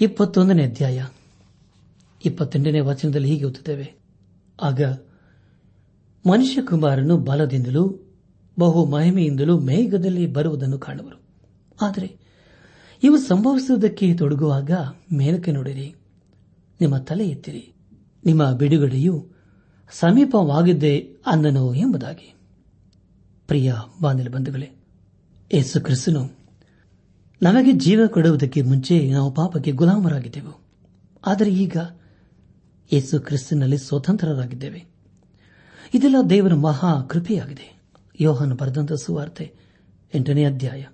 ಇಪ್ಪತ್ತೊಂದನೇ 0.00 0.64
ಅಧ್ಯಾಯ. 0.64 1.06
ಇಪ್ಪತ್ತೆಂಟನೇ 2.24 2.80
ವಚನದಲ್ಲಿ 2.80 3.28
ಹೀಗೆ 3.28 3.44
ಓದುತ್ತೇವೆ. 3.44 3.94
ಆಗ 4.62 4.82
ಮನುಷ್ಯ 6.30 6.62
ಕುಮಾರನು 6.62 7.16
ಬಲದಿಂದಲೂ 7.16 7.98
ಬಹು 8.58 8.86
ಮಹಿಮೆಯಿಂದಲೂ 8.86 9.58
ಮೇಘದಲ್ಲಿ 9.58 10.26
ಬರುವುದನ್ನು 10.26 10.78
ಕಾಣುವರು. 10.78 11.20
ಆದರೆ 11.82 12.22
ಇವು 13.02 13.18
ಸಂಭವಿಸುವುದಕ್ಕೆ 13.18 14.14
ತೊಡಗುವಾಗ 14.14 14.70
ಮೇಲಕ್ಕೆ 15.12 15.52
ನೋಡಿರಿ. 15.52 15.94
ನಿಮ್ಮ 16.80 16.96
ತಲೆ 16.96 17.28
ಎತ್ತಿರಿ. 17.28 17.74
ನಿಮ್ಮ 18.24 18.52
ಬಿಡುಗಡೆಯು 18.52 19.28
ಸಮೀಪವಾಗಿದ್ದೆ 19.92 20.98
ಅಂದನು 21.26 21.74
ಎಂಬುದಾಗಿ. 21.74 22.34
ಪ್ರಿಯ 23.46 23.74
ಬಾಂಧವ 24.02 24.32
ಬಂಧುಗಳೇ, 24.32 24.70
ಯೇಸು 25.54 25.80
ಕ್ರಿಸ್ತನು 25.80 26.30
ನಮಗೆ 27.42 27.72
ಜೀವ 27.72 28.06
ಕೊಡುವುದಕ್ಕೆ 28.06 28.62
ಮುಂಚೆ 28.62 29.10
ನಾವು 29.12 29.34
ಪಾಪಕ್ಕೆ 29.34 29.72
ಗುಲಾಮರಾಗಿದ್ದೆವು. 29.72 30.60
ಆದರೆ 31.26 31.54
ಈಗ 31.54 31.76
ಯೇಸು 32.92 33.20
ಕ್ರಿಸ್ತನಲ್ಲಿ 33.20 33.78
ಸ್ವತಂತ್ರರಾಗಿದ್ದೇವೆ. 33.78 34.84
ಇದೆಲ್ಲ 35.94 36.16
ದೇವರ 36.30 36.54
ಮಹಾ 36.54 37.02
ಕೃಪೆಯಾಗಿದೆ. 37.02 37.82
ಯೋಹನ 38.20 38.52
ಬರೆದಂತ 38.52 38.92
ಸುವಾರ್ತೆ 38.92 39.54
ಎಂಟನೇ 40.14 40.44
ಅಧ್ಯಾಯ. 40.44 40.84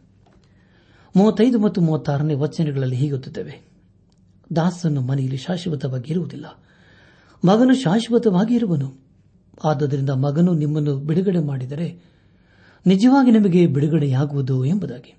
ಮೂವತ್ತೈದು 1.19 1.59
ಮತ್ತು 1.59 1.81
ಮೂವತ್ತಾರನೇ 1.81 2.35
ವಚನಗಳಲ್ಲಿ 2.35 2.97
ಹೀಗುತ್ತಿದ್ದೇವೆ. 2.97 3.69
ದಾಸನು 4.57 5.01
ಮನೆಯಲ್ಲಿ 5.01 5.37
ಶಾಶ್ವತವಾಗಿ 5.37 6.13
ಇರುವುದಿಲ್ಲ. 6.13 6.47
ಮಗನು 7.45 7.75
ಶಾಶ್ವತವಾಗಿ 7.75 8.55
ಇರುವನು. 8.55 8.95
ಆದ್ದರಿಂದ 9.65 10.11
ಮಗನು 10.11 10.53
ನಿಮ್ಮನ್ನು 10.53 10.97
ಬಿಡುಗಡೆ 10.97 11.39
ಮಾಡಿದರೆ 11.39 12.03
ನಿಜವಾಗಿ 12.87 13.31
ನಿಮಗೆ 13.31 13.67
ಬಿಡುಗಡೆಯಾಗುವುದು 13.67 14.65
ಎಂಬುದಾಗಿ. 14.65 15.17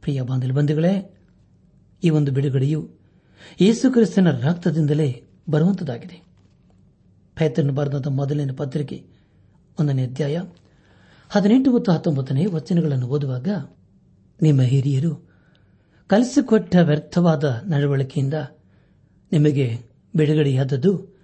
ಪ್ರಿಯ 0.00 0.22
ಬಾಂಧವ 0.22 0.54
ಬಂಧುಗಳೇ, 0.54 1.14
ಈ 2.04 2.10
ಒಂದು 2.10 2.32
ಬಿಡುಗಡೆಯು 2.32 2.88
ಯೇಸುಕ್ರಿಸ್ತನ 3.60 4.30
ರಕ್ತದಿಂದಲೇ 4.30 5.24
ಬರುವಂತದಾಗಿದೆ. 5.50 6.22
ಪೈತನ್ನು 7.36 7.72
ಬರೆದ 7.72 8.06
ಮೊದಲನೇ 8.06 8.52
ಪತ್ರಿಕೆ 8.52 9.06
ಒಂದನೇ 9.80 10.06
ಅಧ್ಯಾಯ 10.06 10.40
ಹದಿನೆಂಟು 11.28 11.72
ಮತ್ತು 11.72 11.92
ಹತ್ತೊಂಬತ್ತನೇ 11.92 12.46
ವಚನಗಳನ್ನು 12.46 13.06
ಓದುವಾಗ 13.06 13.48
ನಿಮ್ಮ 14.42 14.60
ಹಿರಿಯರು 14.60 15.28
ಕಲಿಸಿಕೊಟ್ಟ 16.06 16.76
ವ್ಯರ್ಥವಾದ 16.82 17.62
ನಡವಳಿಕೆಯಿಂದ 17.66 18.34
ನಿಮಗೆ 19.32 19.78
ಬಿಡುಗಡೆಯಾದದ್ದು 20.16 21.18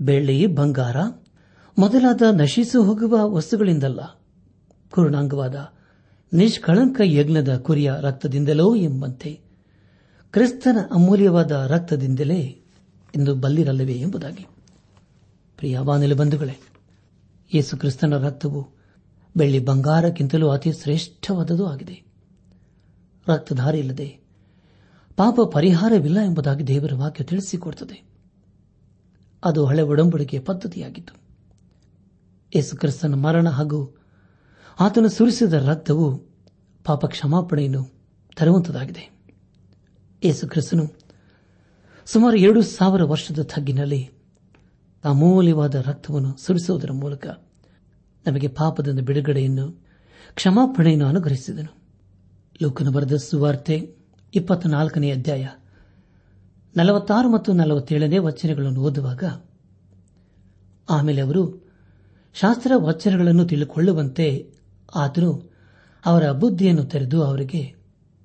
ಬೆಳ್ಳಿ, 0.00 0.46
ಬಂಗಾರ, 0.46 0.96
ಮೊದಲಾದ 1.78 2.22
ನಶಿಸು 2.32 2.84
ಹೋಗುವ 2.84 3.34
ವಸ್ತುಗಳಿಂದಲ್ಲ. 3.34 4.00
ಪೂರ್ಣಾಂಗವಾದ 4.90 5.68
ನಿಷ್ಕಳಂಕ 6.32 7.00
ಯಜ್ಞದ 7.04 7.56
ಕುರಿಯ 7.56 7.92
ರಕ್ತದಿಂದಲೋ 8.00 8.76
ಎಂಬಂತೆ 8.76 9.40
ಕ್ರಿಸ್ತನ 10.30 10.76
ಅಮೂಲ್ಯವಾದ 10.92 11.50
ರಕ್ತದಿಂದಲೇ 11.50 12.40
ಎಂದು 13.16 13.34
ಬಲ್ಲಿರಲ್ಲವೇ 13.34 13.94
ಎಂಬುದಾಗಿ. 13.94 14.46
ಪ್ರಿಯ 15.56 15.80
ಬಾನಿಲು 15.80 16.16
ಬಂಧುಗಳೇ, 16.16 16.60
ಯೇಸು 17.54 17.76
ಕ್ರಿಸ್ತನ 17.76 18.16
ರಕ್ತವು 18.16 18.68
ಬೆಳ್ಳಿ 19.36 19.58
ಬಂಗಾರಕ್ಕಿಂತಲೂ 19.58 20.48
ಅತಿ 20.48 20.72
ಶ್ರೇಷ್ಠವಾದದೂ 20.72 21.66
ಆಗಿದೆ. 21.66 22.11
ರಕ್ತಧಾರೆ 23.28 23.78
ಇಲ್ಲದೆ 23.78 24.20
ಪಾಪ 25.16 25.40
ಪರಿಹಾರವಿಲ್ಲ 25.52 26.20
ಎಂಬುದಾಗಿ 26.20 26.66
ದೇವರ 26.66 26.94
ವಾಕ್ಯ 26.94 27.24
ತಿಳಿಸಿಕೊಡುತ್ತದೆ 27.24 28.12
ಅದು 29.44 29.66
ಹಳೆ 29.66 29.82
ಒಡಂಬಡಿಕೆಯ 29.82 30.40
ಪದ್ಧತಿಯಾಗಿತ್ತು. 30.40 31.14
ಯೇಸು 32.56 32.76
ಕ್ರಿಸ್ತನ 32.76 33.14
ಮರಣ 33.14 33.48
ಹಾಗೂ 33.48 33.96
ಆತನು 34.80 35.08
ಸುರಿಸಿದ 35.08 35.52
ರಕ್ತವು 35.52 36.18
ಪಾಪ 36.84 37.06
ಕ್ಷಮಾಪಣೆಯನ್ನು 37.06 37.88
ತರುವಂತದಾಗಿದೆ. 38.36 39.20
ಯೇಸು 40.24 40.48
ಕ್ರಿಸ್ತನು 40.48 40.98
ಸುಮಾರು 42.06 42.36
ಎರಡು 42.36 42.62
ಸಾವಿರ 42.62 43.02
ವರ್ಷದ 43.02 43.42
ತಗ್ಗಿನಲ್ಲಿ 43.42 44.10
ಅಮೂಲ್ಯವಾದ 45.04 45.74
ರಕ್ತವನ್ನು 45.74 46.36
ಸುರಿಸುವುದರ 46.36 46.92
ಮೂಲಕ 46.92 47.26
ನಮಗೆ 48.26 48.48
ಪಾಪದಿಂದ 48.48 49.00
ಬಿಡುಗಡೆಯನ್ನು, 49.00 49.84
ಕ್ಷಮಾಪಣೆಯನ್ನು 50.34 51.06
ಅನುಗ್ರಹಿಸಿದನು. 51.06 51.81
ಲೋಕನ 52.62 52.88
ಬರೆದ 52.88 53.16
ಸುವಾರ್ತೆ, 53.16 53.76
ಇಪ್ಪತ್ನಾಲ್ಕನೇ 54.34 55.10
ಅಧ್ಯಾಯ. 55.12 55.44
ನಲವತ್ತಾರು 56.74 57.28
ಮತ್ತು 57.28 57.50
ನಲವತ್ತೇಳನೇ 57.52 58.18
ವಚನಗಳನ್ನು 58.18 58.80
ಓದುವಾಗ, 58.80 59.22
ಆಮೇಲೆ 60.88 61.20
ಅವರು 61.20 61.42
ಶಾಸ್ತ್ರ 62.36 62.72
ವಚನಗಳನ್ನು 62.76 63.44
ತಿಳಿದುಕೊಳ್ಳುವಂತೆ 63.44 64.26
ಆತನು 64.94 65.30
ಅವರ 66.04 66.30
ಬುದ್ಧಿಯನ್ನು 66.32 66.84
ತೆರೆದು 66.84 67.18
ಅವರಿಗೆ 67.22 67.62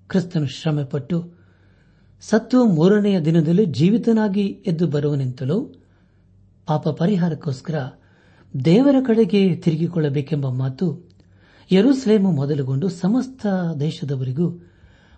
ಕ್ರಿಸ್ತನು 0.10 0.48
ಶ್ರಮಪಟ್ಟು 0.48 1.17
ಸತ್ತು 2.24 2.65
ಮೂರನೆಯ 2.67 3.17
ದಿನದಲ್ಲಿ 3.20 3.65
ಜೀವಿತನಾಗಿ 3.65 4.46
ಎದ್ದು 4.67 4.88
ಬರುವನೆಂತಲೂ 4.88 5.58
ಪಾಪ 6.67 6.89
ಪರಿಹಾರಕ್ಕೋಸ್ಕರ 6.89 7.77
ದೇವರ 8.53 8.96
ಕಡೆಗೆ 9.08 9.56
ತಿರುಗಿಕೊಳ್ಳಬೇಕೆಂಬ 9.56 10.48
ಮಾತು 10.53 10.88
ಯರುಸಲೇಮು 11.72 12.32
ಮೊದಲುಗೊಂಡು 12.32 12.90
ಸಮಸ್ತ 12.90 13.46
ದೇಶದವರಿಗೂ 13.80 14.72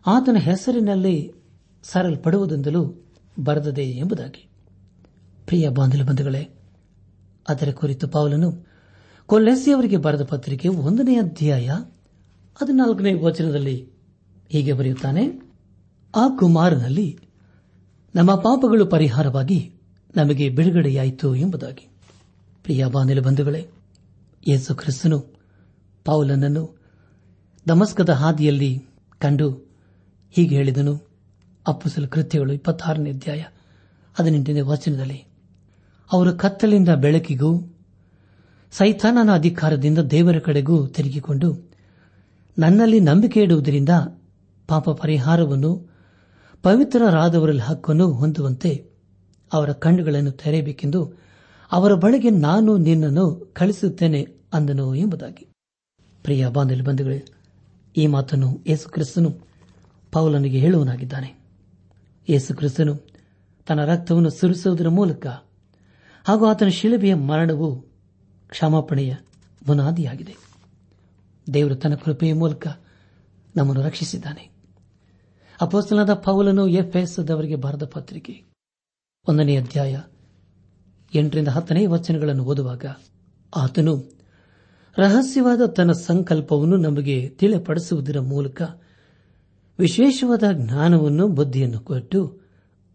ಆತನ 0.07 0.35
ಹೆಸರಿನಲ್ಲಿ 0.39 1.31
ಸರಲ್ಪಡುವುದೆಂದಲೂ 1.83 3.05
ಬರೆದದೆ 3.43 3.83
ಎಂಬುದಾಗಿ. 3.83 4.49
ಪ್ರಿಯ 5.45 5.69
ಬಂಧುಗಳೇ, 5.69 6.49
ಅದರ 7.49 7.71
ಕುರಿತು 7.71 8.07
ಪೌಲನು 8.07 8.65
ಕೊಲ್ಲೆಸಿಯವರಿಗೆ 9.25 9.97
ಬರೆದ 9.97 10.23
ಪತ್ರಿಕೆ 10.23 10.67
ಒಂದನೇ 10.67 11.15
ಅಧ್ಯಾಯ 11.15 11.69
ಹದಿನಾಲ್ಕನೇ 12.55 13.13
ವಚನದಲ್ಲಿ 13.13 13.89
ಹೀಗೆ 14.49 14.73
ಬರೆಯುತ್ತಾನೆ, 14.73 15.41
ಆ 16.15 16.27
ಕುಮಾರನಲ್ಲಿ 16.39 17.19
ನಮ್ಮ 18.15 18.35
ಪಾಪಗಳು 18.35 18.85
ಪರಿಹಾರವಾಗಿ 18.85 19.73
ನಮಗೆ 20.15 20.49
ಬಿಡುಗಡೆಯಾಯಿತು 20.49 21.35
ಎಂಬುದಾಗಿ. 21.35 21.87
ಪ್ರಿಯ 22.63 22.85
ಬಾಂಧವ 22.85 23.21
ಬಂಧುಗಳೇ, 23.21 23.69
ಯೇಸು 24.47 24.75
ಕ್ರಿಸ್ತನು 24.75 25.38
ಪೌಲನನ್ನು 26.05 26.79
ದಮಸ್ಕದ 27.67 28.09
ಹಾದಿಯಲ್ಲಿ 28.09 28.85
ಕಂಡು 29.19 29.49
ಹೀಗೆ 30.31 30.55
ಹೇಳಿದನು. 30.55 31.09
ಅಪ್ಪುಸಲು 31.67 32.07
ಕೃತ್ಯಗಳು 32.07 32.53
ಇಪ್ಪತ್ತಾರನೇ 32.53 33.09
ಅಧ್ಯಾಯ 33.09 33.43
ಹದಿನೆಂಟನೇ 34.19 34.61
ವಚನದಲ್ಲಿ, 34.61 35.25
ಅವರು 36.11 36.37
ಕತ್ತಲಿಂದ 36.37 36.89
ಬೆಳಕಿಗೂ 36.89 37.75
ಸೈತಾನನ 38.71 39.33
ಅಧಿಕಾರದಿಂದ 39.35 39.99
ದೇವರ 39.99 40.39
ಕಡೆಗೂ 40.39 40.87
ತಿರುಗಿಕೊಂಡು 40.87 41.69
ನನ್ನಲ್ಲಿ 42.57 42.99
ನಂಬಿಕೆ 42.99 43.41
ಇಡುವುದರಿಂದ 43.41 43.89
ಪಾಪ 44.67 44.89
ಪರಿಹಾರವನ್ನು 44.89 45.89
ಪವಿತ್ರರಾದವರಲ್ಲಿ 46.63 47.61
ಹಕ್ಕನ್ನು 47.61 48.11
ಹೊಂದುವಂತೆ 48.11 48.85
ಅವರ 49.53 49.71
ಕಣ್ಣುಗಳನ್ನು 49.71 50.31
ತೆರೆಯಬೇಕೆಂದು 50.31 51.13
ಅವರ 51.71 51.93
ಬಳಿಗೆ 51.93 52.29
ನಾನು 52.29 52.77
ನಿನ್ನನ್ನು 52.77 53.51
ಕಳಿಸುತ್ತೇನೆ 53.53 54.27
ಅಂದನು 54.53 54.95
ಎಂಬುದಾಗಿ. 54.95 55.48
ಪ್ರಿಯ 56.23 56.47
ಬಾಂಧವ್ಯ 56.47 56.81
ಬಂಧುಗಳೇ, 56.81 57.25
ಈ 57.97 58.07
ಮಾತನ್ನು 58.07 58.63
ಯೇಸು 58.67 58.89
ಕ್ರಿಸ್ತನು 58.89 59.37
ಪೌಲನಿಗೆ 60.11 60.59
ಹೇಳುವನಾಗಿದ್ದಾನೆ. 60.59 61.39
ಯೇಸು 62.29 62.55
ಕ್ರಿಸ್ತನು 62.55 62.95
ತನ್ನ 63.67 63.85
ರಕ್ತವನ್ನು 63.85 64.29
ಸುರಿಸುವುದರ 64.29 64.89
ಮೂಲಕ 64.89 65.27
ಹಾಗೂ 66.23 66.45
ಆತನ 66.45 66.67
ಶಿಲುಬೆಯ 66.67 67.13
ಮರಣವು 67.13 67.81
ಕ್ಷಮಾಪಣೆಯ 68.49 69.15
ಬುನಾದಿಯಾಗಿದೆ 69.67 70.35
ದೇವರು 71.53 71.75
ತನ್ನ 71.75 71.95
ಕೃಪೆಯ 71.95 72.33
ಮೂಲಕ 72.33 72.67
ನಮ್ಮನ್ನು 73.55 73.81
ರಕ್ಷಿಸಿದ್ದಾನೆ. 73.81 74.49
ಅಪೋಸ್ತನಾದ 75.61 76.13
ಪೌಲನು 76.13 76.67
ಎಫ್ಎಸ್ದವರಿಗೆ 76.67 77.55
ಬರೆದ 77.55 77.83
ಪತ್ರಿಕೆ 77.83 78.43
ಒಂದನೇ 79.27 79.57
ಅಧ್ಯಾಯ 79.57 80.01
ಎಂಟರಿಂದ 81.15 81.47
ಹತ್ತನೇ 81.47 81.85
ವಚನಗಳನ್ನು 81.85 82.43
ಓದುವಾಗ 82.43 82.85
ಆತನು 83.55 84.18
ರಹಸ್ಯವಾದ 84.99 85.65
ತನ್ನ 85.65 85.91
ಸಂಕಲ್ಪವನ್ನು 85.91 86.77
ನಮಗೆ 86.77 87.29
ತಿಳಿಪಡಿಸುವುದರ 87.29 88.19
ಮೂಲಕ 88.19 88.61
ವಿಶೇಷವಾದ 89.79 90.43
ಜ್ಞಾನವನ್ನು, 90.51 91.27
ಬುದ್ಧಿಯನ್ನು 91.27 91.79
ಕೊಟ್ಟು 91.79 92.39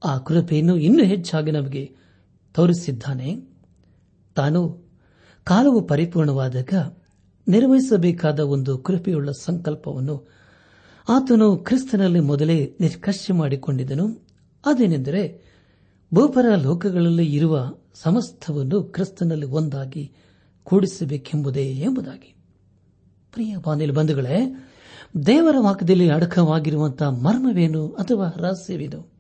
ಆ 0.05 0.19
ಕೃಪೆಯನ್ನು 0.19 0.77
ಇನ್ನೂ 0.77 1.05
ಹೆಚ್ಚಾಗಿ 1.05 1.51
ನಮಗೆ 1.51 1.97
ತೋರಿಸಿದ್ದಾನೆ. 2.55 3.37
ತಾನು 4.35 4.61
ಕಾಲವು 5.45 5.81
ಪರಿಪೂರ್ಣವಾದಾಗ 5.87 6.73
ನಿರ್ವಹಿಸಬೇಕಾದ 7.49 8.41
ಒಂದು 8.41 8.79
ಕೃಪೆಯುಳ್ಳ 8.79 9.31
ಸಂಕಲ್ಪವನ್ನು 9.31 10.29
ಆತನು 11.09 11.57
ಕ್ರಿಸ್ತನಲ್ಲಿ 11.57 12.21
ಮೊದಲೇ 12.21 12.77
ನಿಷ್ಕರ್ಷೆ 12.81 13.33
ಮಾಡಿಕೊಂಡಿದ್ದನು. 13.33 14.07
ಅದೇನೆಂದರೆ 14.67 15.23
ಭೂಪರ 16.15 16.55
ಲೋಕಗಳಲ್ಲಿ 16.55 17.35
ಇರುವ 17.35 17.75
ಸಮಸ್ತವನ್ನು 17.95 18.83
ಕ್ರಿಸ್ತನಲ್ಲಿ 18.83 19.47
ಒಂದಾಗಿ 19.47 20.13
ಕೂಡಿಸಬೇಕೆಂಬುದೇ 20.65 21.73
ಎಂಬುದಾಗಿ. 21.73 22.35
ಪ್ರಿಯ 23.33 23.57
ಬಾಂಧವ್ಯ 23.57 23.93
ಬಂಧುಗಳೇ, 23.93 24.69
ದೇವರ 25.27 25.57
ವಾಕ್ಯದಲ್ಲಿ 25.61 26.11
ಅಡಕವಾಗಿರುವಂತಹ 26.11 27.09
ಮರ್ಮವೇನು 27.09 27.89
ಅಥವಾ 27.89 28.29
ರಹಸ್ಯವೇನು? 28.37 29.13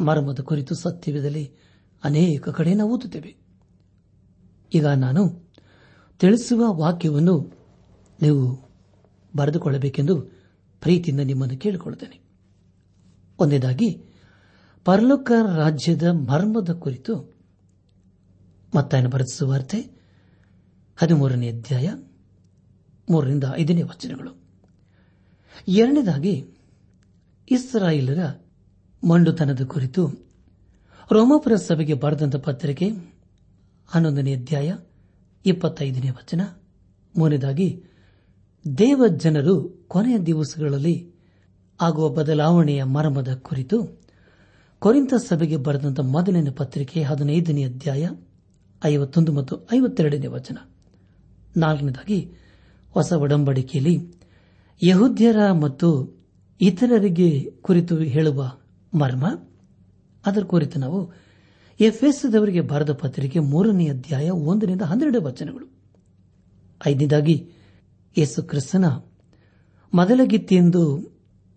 ಮರ್ಮದ 0.00 0.40
ಕುರಿತು 0.40 0.74
ಸತ್ಯವಿದಲ್ಲಿ 0.74 1.52
ಅನೇಕ 2.04 2.48
ಕಡೆ 2.48 2.74
ನಾವು 2.74 2.94
ಓದುತ್ತೇವೆ. 2.94 3.36
ಈಗ 4.74 4.86
ನಾನು 4.86 5.50
ತಿಳಿಸುವ 6.18 6.72
ವಾಕ್ಯವನ್ನು 6.72 7.52
ನೀವು 8.22 8.68
ಬರೆದುಕೊಳ್ಳಬೇಕೆಂದು 9.36 10.22
ಪ್ರೀತಿಯಿಂದ 10.80 11.20
ನಿಮ್ಮನ್ನು 11.20 11.58
ಕೇಳಿಕೊಳ್ಳುತ್ತೇನೆ. 11.58 12.20
ಒಂದೇದಾಗಿ 13.38 14.04
ಪರಲೋಕ 14.84 15.32
ರಾಜ್ಯದ 15.56 16.02
ಮರ್ಮದ 16.02 16.70
ಕುರಿತು 16.70 17.34
ಮತ್ತಾಯನ 18.76 19.06
ಬರೆಸುವಾರ್ತೆ 19.06 19.76
ವಾರ್ತೆ 19.76 20.01
ಹದಿಮೂರನೇ 20.96 21.48
ಅಧ್ಯಾಯ 21.48 21.90
ಮೂರರಿಂದ 23.10 23.44
ಐದನೇ 23.56 23.82
ವಚನಗಳು. 23.82 24.42
ಎರಡನೇದಾಗಿ, 25.68 26.46
ಇಸ್ರಾಯಿಲರ 27.50 28.46
ಮಂಡುತನದ 29.08 29.64
ಕುರಿತು 29.64 30.06
ರೋಮಾಪುರ 31.12 31.54
ಸಭೆಗೆ 31.54 31.94
ಬರೆದಂತ 31.94 32.36
ಪತ್ರಿಕೆ 32.36 32.88
ಹನ್ನೊಂದನೇ 33.86 34.34
ಅಧ್ಯಾಯ 34.34 34.76
ಇಪ್ಪತ್ತೈದನೇ 35.46 36.10
ವಚನ. 36.10 36.40
ಮೂರನೇದಾಗಿ 37.18 37.82
ದೇವ 38.78 39.04
ಜನರು 39.16 39.84
ಕೊನೆಯ 39.88 40.18
ದಿವಸಗಳಲ್ಲಿ 40.18 41.12
ಆಗುವ 41.80 42.08
ಬದಲಾವಣೆಯ 42.08 42.84
ಮರ್ಮದ 42.84 43.34
ಕುರಿತು 43.34 44.02
ಕೊರಿಂತ 44.78 45.14
ಸಭೆಗೆ 45.14 45.56
ಬರೆದಂತಹ 45.56 46.02
ಮೊದಲನೇ 46.02 46.50
ಪತ್ರಿಕೆ 46.50 47.02
ಹದಿನೈದನೇ 47.02 47.64
ಅಧ್ಯಾಯ 47.64 48.08
ಐವತ್ತೊಂದು 48.84 49.32
ಮತ್ತು 49.32 49.68
ಐವತ್ತೆರಡನೇ 49.74 50.26
ವಚನ. 50.26 50.71
ನಾಲ್ಕನೇದಾಗಿ 51.56 52.32
ಹೊಸ 52.90 53.12
ಒಡಂಬಡಿಕೆಯಲ್ಲಿ 53.12 54.14
ಯಹುದ್ಯರ 54.88 55.52
ಮತ್ತು 55.52 56.20
ಇತರರಿಗೆ 56.60 57.50
ಕುರಿತು 57.50 57.98
ಹೇಳುವ 57.98 58.56
ಮರ್ಮ. 58.94 59.26
ಅದರ 60.26 60.42
ಕುರಿತು 60.42 60.78
ನಾವು 60.78 61.12
ಎಫ್ಎಸ್ದವರಿಗೆ 61.80 62.60
ಬರೆದ 62.60 62.92
ಪತ್ರಿಕೆ 62.92 63.38
ಮೂರನೇ 63.38 63.88
ಅಧ್ಯಾಯ 63.88 64.30
ಒಂದರಿಂದ 64.30 64.82
ಹನ್ನೆರಡು 64.82 65.22
ವಚನಗಳು. 65.22 65.66
ಐದನೇದಾಗಿ 66.86 67.50
ಯೇಸು 68.18 68.42
ಕ್ರಿಸ್ತನ 68.42 68.84
ಮೊದಲ 69.94 70.20
ಎಂದು 70.52 71.12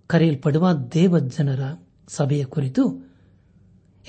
ಕರೆಯಲ್ಪಡುವ 0.08 0.72
ದೇವ 0.94 1.20
ಜನರ 1.20 1.88
ಸಭೆಯ 2.08 2.46
ಕುರಿತು 2.46 3.12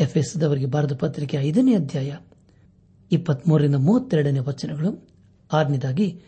ಎಫ್ಎಸ್ದವರಿಗೆ 0.01 0.67
ಬರೆದ 0.67 0.95
ಪತ್ರಿಕೆ 0.95 1.37
ಐದನೇ 1.37 1.75
ಅಧ್ಯಾಯ 1.75 2.17
ಇಪ್ಪತ್ಮೂರರಿಂದ 3.13 3.75
ಮೂವತ್ತೆರಡನೇ 3.75 4.39
ವಚನಗಳು. 4.39 5.16
ಆರನೇದಾಗಿ 5.53 6.23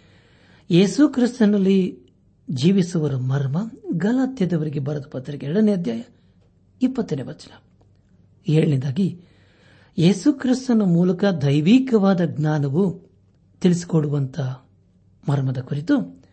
ಯೇಸು 0.70 1.09
ಕ್ರಿಸ್ತನಲ್ಲಿ 1.09 1.98
ಜೀವಿಸುವರ 2.50 3.16
ಮರ್ಮ 3.16 3.70
ಗಲಾತ್ಯದವರಿಗೆ 3.96 4.78
ಬರೆದ 4.78 5.02
ಪತ್ರಿಕೆ 5.11 5.46
ಎರಡನೇ 5.46 5.72
ಅಧ್ಯಾಯ 5.72 6.02
ಇಪ್ಪತ್ತನೇ 6.83 7.22
ವಚನ. 7.22 7.62
ಏಳನೇದಾಗಿ, 8.48 9.20
ಯೇಸು 9.98 10.33
ಕ್ರಿಸ್ತನ 10.33 10.83
ಮೂಲಕ 10.83 11.24
ದೈವಿಕವಾದ 11.24 12.20
ಜ್ಞಾನವು 12.24 13.11
ತಿಳಿಸಿಕೊಡುವಂತಹ 13.61 14.68
ಮರ್ಮದ 15.28 15.59
ಕುರಿತು 15.59 16.24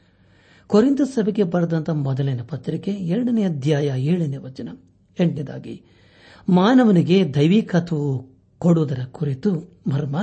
ಕೊರಿಂದ 0.68 1.00
ಸಭೆಗೆ 1.00 1.44
ಬರೆದಂತಹ 1.44 1.94
ಮೊದಲನೇ 1.94 2.42
ಪತ್ರಿಕೆ 2.42 2.92
ಎರಡನೇ 2.92 3.44
ಅಧ್ಯಾಯ 3.44 3.92
ಏಳನೇ 3.98 4.38
ವಚನ. 4.38 4.70
ಎಂಟನೇದಾಗಿ, 5.20 5.82
ಮಾನವನಿಗೆ 6.50 7.34
ದೈವಿಕತ್ವವು 7.34 8.30
ಕೊಡುವುದರ 8.58 9.00
ಕುರಿತು 9.12 9.80
ಮರ್ಮ 9.92 10.16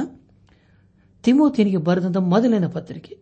ತಿಮೋತಿನಿಗೆ 1.23 1.77
ಬರೆದಂತಹ 1.77 2.21
ಮೊದಲನೇ 2.21 2.69
ಪತ್ರಿಕೆ, 2.69 3.19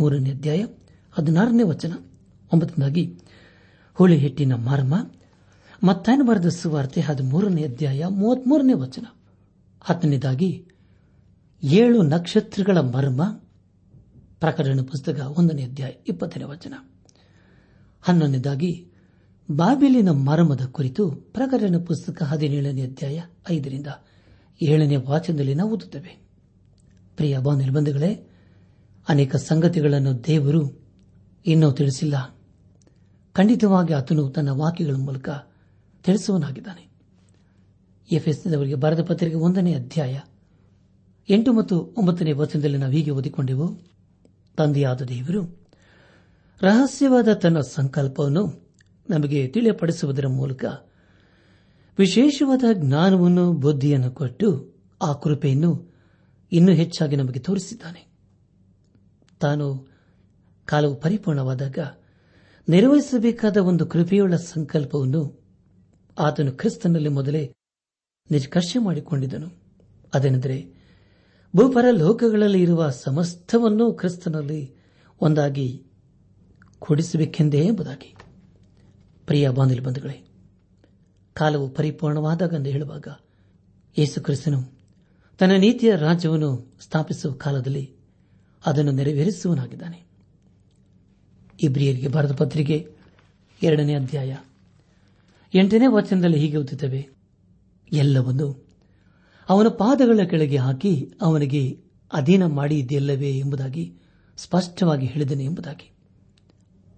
ಮೂರನೇ 0.00 0.30
ಅಧ್ಯಾಯ, 0.30 0.66
ಹದಿನಾರನೇ 1.12 1.62
ವಚನ, 1.62 1.92
ಒಂಬತ್ತನೇದಾಗಿ, 2.52 3.18
ಹುಳಿ 3.94 4.16
ಹಿಟ್ಟಿನ 4.16 4.54
ಮರ್ಮ, 4.54 4.94
ಮತ್ತಾಯನ 5.84 6.22
ಬರೆದ 6.24 6.48
ಸುವಾರ್ತೆ, 6.48 7.00
ಹದಿಮೂರನೇ 7.00 7.62
ಅಧ್ಯಾಯ, 7.62 8.04
ಮೂವತ್ಮೂರನೇ 8.06 8.72
ವಚನ. 8.72 9.04
ಹತ್ತನೇದಾಗಿ, 9.80 10.68
ಏಳು 11.62 12.02
ನಕ್ಷತ್ರಗಳ 12.02 12.78
ಮರ್ಮ, 12.78 13.26
ಪ್ರಕರಣ 14.40 14.80
ಪುಸ್ತಕ, 14.90 15.20
ಒಂದನೇ 15.38 15.62
ಅಧ್ಯಾಯ, 15.62 15.90
ಇಪ್ಪತ್ತನೇ 16.08 16.44
ವಚನ. 16.44 16.74
ಹನ್ನೊಂದನೇದಾಗಿ, 18.02 18.88
ಬಾಬಿಲಿನ 19.50 20.10
ಮರ್ಮದ 20.10 20.64
ಕುರಿತು 20.64 21.10
ಪ್ರಕರಣ 21.10 21.76
ಪುಸ್ತಕ 21.86 22.22
ಹದಿನೇಳನೇ 22.22 22.82
ಅಧ್ಯಾಯ, 22.82 23.22
ಐದರಿಂದ 23.50 23.86
ಏಳನೇ 24.62 24.96
ವಾಚನದಲ್ಲಿ 24.96 25.54
ನಾವು 25.54 25.70
ಓದುತ್ತೇವೆ. 25.70 26.23
ಪ್ರಿಯ 27.16 27.38
ಬಂಧುಗಳೇ, 27.38 28.30
ಅನೇಕ 29.08 29.36
ಸಂಗತಿಗಳನ್ನು 29.36 30.26
ದೇವರು 30.26 30.84
ಇನ್ನೂ 31.46 31.72
ತಿಳಿಸಿಲ್ಲ. 31.72 32.36
ಖಂಡಿತವಾಗಿ 33.32 33.92
ಆತನು 33.92 34.30
ತನ್ನ 34.30 34.48
ವಾಕ್ಯಗಳ 34.48 34.94
ಮೂಲಕ 34.94 35.28
ತಿಳಿಸುವನಾಗಿದ್ದಾನೆ 36.02 36.90
ಎಫ್ಎಸ್ನವರಿಗೆ 38.12 38.74
ಬರೆದ 38.74 39.02
ಪತ್ರಿಕೆ 39.02 39.36
ಒಂದನೇ 39.36 39.74
ಅಧ್ಯಾಯ 39.74 40.20
ಎಂಟು 41.28 41.52
ಮತ್ತು 41.52 41.94
ಒಂಬತ್ತನೇ 41.98 42.32
ವಚನದಲ್ಲಿ 42.32 42.78
ನಾವು 42.78 42.92
ಹೀಗೆ 42.92 43.10
ಓದಿಕೊಂಡೆವು. 43.10 43.78
ತಂದೆಯಾದ 44.56 45.02
ದೇವರು, 45.02 45.66
ರಹಸ್ಯವಾದ 46.62 47.32
ತನ್ನ 47.32 47.60
ಸಂಕಲ್ಪವನ್ನು 47.60 48.70
ನಮಗೆ 49.10 49.48
ತಿಳಿಯಪಡಿಸುವುದರ 49.48 50.26
ಮೂಲಕ 50.26 50.64
ವಿಶೇಷವಾದ 51.98 52.64
ಜ್ಞಾನವನ್ನು, 52.72 53.52
ಬುದ್ಧಿಯನ್ನು 53.52 54.10
ಕೊಟ್ಟು 54.10 54.74
ಆ 55.02 55.12
ಕೃಪೆಯನ್ನು 55.12 55.93
ಇನ್ನೂ 56.52 56.72
ಹೆಚ್ಚಾಗಿ 56.72 57.16
ನಮಗೆ 57.16 57.38
ತೋರಿಸಿದ್ದಾನೆ. 57.38 58.06
ತಾನು 59.40 59.88
ಕಾಲವು 60.64 61.00
ಪರಿಪೂರ್ಣವಾದಾಗ 61.00 61.78
ನಿರ್ವಹಿಸಬೇಕಾದ 62.68 63.56
ಒಂದು 63.56 63.86
ಕೃಪೆಯುಳ್ಳ 63.86 64.36
ಸಂಕಲ್ಪವನ್ನು 64.36 65.44
ಆತನು 66.18 66.52
ಕ್ರಿಸ್ತನಲ್ಲಿ 66.52 67.08
ಮೊದಲೇ 67.08 67.52
ನಿಷ್ಕರ್ಷ 68.30 68.76
ಮಾಡಿಕೊಂಡಿದ್ದನು. 68.80 69.48
ಅದೇನೆಂದರೆ, 70.14 70.64
ಭೂಪರ 71.56 71.84
ಲೋಕಗಳಲ್ಲಿ 71.90 72.62
ಇರುವ 72.62 72.90
ಸಮಸ್ತವನ್ನು 72.90 73.92
ಕ್ರಿಸ್ತನಲ್ಲಿ 73.92 74.74
ಒಂದಾಗಿ 75.20 75.86
ಕೂಡಿಸಬೇಕೆಂದೇ 76.78 77.66
ಎಂಬುದಾಗಿ. 77.66 78.16
ಪ್ರಿಯ 79.26 79.48
ಬಾಂಧವ್ಯ 79.48 79.80
ಬಂಧುಗಳೇ, 79.80 80.26
ಕಾಲವು 81.32 81.68
ಪರಿಪೂರ್ಣವಾದಾಗ 81.68 82.52
ಎಂದು 82.52 82.70
ಹೇಳುವಾಗ 82.70 83.08
ಯೇಸು 83.98 84.20
ಕ್ರಿಸ್ತನು 84.20 84.73
ತನ್ನ 85.38 85.52
ನೀತಿಯ 85.52 85.96
ರಾಜ್ಯವನ್ನು 85.96 86.76
ಸ್ಥಾಪಿಸುವ 86.80 87.32
ಕಾಲದಲ್ಲಿ 87.32 87.92
ಅದನ್ನು 88.66 88.92
ನೆರವೇರಿಸುವನಾಗಿದ್ದಾನೆ 88.92 90.04
ಇಬ್ರಿಯರಿಗೆ 91.62 92.08
ಬರೆದ 92.08 92.32
ಪತ್ರಿಕೆ 92.32 92.96
ಎರಡನೇ 93.62 93.94
ಅಧ್ಯಾಯ. 93.94 94.36
ಎಂಟನೇ 95.54 95.86
ವಚನದಲ್ಲಿ 95.86 96.38
ಹೀಗೆ 96.38 96.56
ಓದುತ್ತವೆ, 96.56 97.08
ಎಲ್ಲವನ್ನು 97.92 98.66
ಅವನ 99.48 99.68
ಪಾದಗಳ 99.68 100.24
ಕೆಳಗೆ 100.24 100.56
ಹಾಕಿ 100.56 101.12
ಅವನಿಗೆ 101.20 101.80
ಅಧೀನ 102.12 102.46
ಮಾಡಿದ್ದೆಲ್ಲವೇ 102.46 103.38
ಎಂಬುದಾಗಿ 103.38 103.94
ಸ್ಪಷ್ಟವಾಗಿ 104.36 105.06
ಹೇಳಿದನು 105.06 105.42
ಎಂಬುದಾಗಿ. 105.42 105.90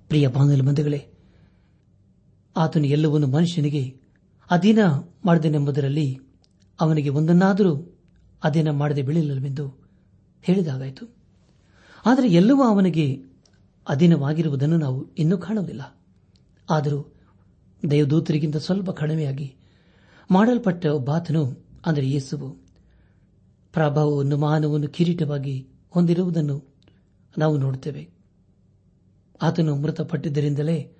ಪ್ರಿಯ 0.08 0.28
ಬಾಂಗಲ್ 0.28 0.62
ಬಂಧುಗಳೇ, 0.62 1.06
ಆತನು 2.56 2.86
ಎಲ್ಲವನ್ನು 2.86 3.26
ಮನುಷ್ಯನಿಗೆ 3.26 4.00
ಅಧೀನ 4.50 4.78
ಮಾಡಿದನೆಂಬುದರಲ್ಲಿ 5.24 6.20
ಅವನಿಗೆ 6.80 7.08
ಒಂದನ್ನಾದರೂ 7.08 7.95
ಅಧೀನ 8.46 8.70
ಮಾಡದೆ 8.70 9.02
ಬೀಳಿಲ್ಲವೆಂದು 9.02 9.66
ಹೇಳಿದಾಗಾಯಿತು. 10.42 11.14
ಆದರೆ 12.06 12.28
ಎಲ್ಲವೂ 12.28 12.62
ಅವನಿಗೆ 12.62 13.06
ಅಧೀನವಾಗಿರುವುದನ್ನು 13.88 14.76
ನಾವು 14.76 15.12
ಇನ್ನೂ 15.18 15.38
ಕಾಣುವುದಿಲ್ಲ. 15.38 15.82
ಆದರೂ 16.70 17.14
ದೇವದೂತರಿಗಿಂತ 17.90 18.56
ಸ್ವಲ್ಪ 18.56 18.90
ಕಡಿಮೆಯಾಗಿ 18.90 19.54
ಮಾಡಲ್ಪಟ್ಟ 20.30 20.86
ಒಬ್ಬಾತನು 20.86 21.42
ಅಂದರೆ 21.86 22.10
ಯೇಸುವು, 22.10 22.48
ಪ್ರಭಾವವನ್ನು, 23.72 24.36
ಮಾನವನ್ನು 24.36 24.88
ಕಿರೀಟವಾಗಿ 24.88 25.66
ಹೊಂದಿರುವುದನ್ನು 25.90 26.56
ನಾವು 27.38 27.56
ನೋಡುತ್ತೇವೆ. 27.56 28.08
ಆತನು 29.42 29.76
ಮೃತಪಟ್ಟಿದ್ದರಿಂದಲೇ 29.76 30.92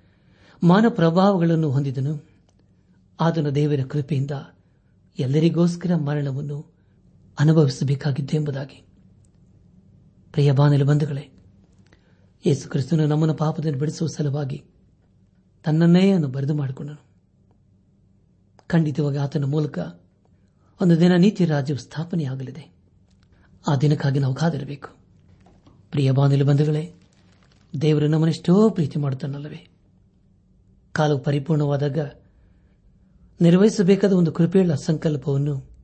ಮಾನ 0.63 0.85
ಪ್ರಭಾವಗಳನ್ನು 0.89 1.71
ಹೊಂದಿದನು. 1.71 2.29
ಆತನ 3.19 3.49
ದೇವರ 3.49 3.79
ಕೃಪೆಯಿಂದ 3.89 4.31
ಎಲ್ಲರಿಗೋಸ್ಕರ 5.19 5.95
ಮರಣವನ್ನು 5.95 6.76
ಅನುಭವಿಸಬೇಕಾಗಿದ್ದು 7.39 8.35
ಎಂಬುದಾಗಿ. 8.35 8.85
ಪ್ರಿಯ 10.31 10.51
ಬಾನಲು 10.51 10.85
ಬಂಧುಗಳೇ, 10.85 11.29
ಯೇಸು 12.45 12.69
ಕ್ರಿಸ್ತನು 12.69 13.05
ನಮ್ಮನ್ನು 13.05 13.35
ಪಾಪದಲ್ಲಿ 13.35 13.79
ಬಿಡಿಸುವ 13.79 14.07
ಸಲುವಾಗಿ 14.07 14.63
ತನ್ನನ್ನೇ 15.63 16.11
ಅನ್ನು 16.11 16.27
ಬರೆದು 16.27 16.53
ಮಾಡಿಕೊಂಡನು. 16.53 17.07
ಖಂಡಿತವಾಗಿ 18.67 19.17
ಆತನ 19.17 19.43
ಮೂಲಕ 19.43 19.79
ಒಂದು 20.81 20.99
ದಿನ 20.99 21.15
ನೀತಿ 21.15 21.45
ರಾಜ್ಯವು 21.45 21.79
ಸ್ಥಾಪನೆಯಾಗಲಿದೆ. 21.79 22.75
ಆ 23.67 23.75
ದಿನಕ್ಕಾಗಿ 23.75 24.19
ನಾವು 24.19 24.35
ಕಾದಿರಬೇಕು. 24.35 24.89
ಪ್ರಿಯ 25.91 26.11
ಬಾನಿಲು 26.11 26.45
ಬಂಧುಗಳೇ, 26.45 26.93
ದೇವರು 27.81 28.07
ನಮ್ಮನ್ನೆಷ್ಟೋ 28.07 28.69
ಪ್ರೀತಿ 28.69 28.99
ಮಾಡುತ್ತಾನಲ್ಲವೇ. 28.99 29.67
ಕಾಲವು 30.91 31.19
ಪರಿಪೂರ್ಣವಾದಾಗ 31.19 31.97
ನಿರ್ವಹಿಸಬೇಕಾದ 33.41 34.13
ಒಂದು 34.13 34.31
ಕೃಪೆಯುಳ್ಳ 34.31 34.75
ಸಂಕಲ್ಪವನ್ನು 34.75 35.76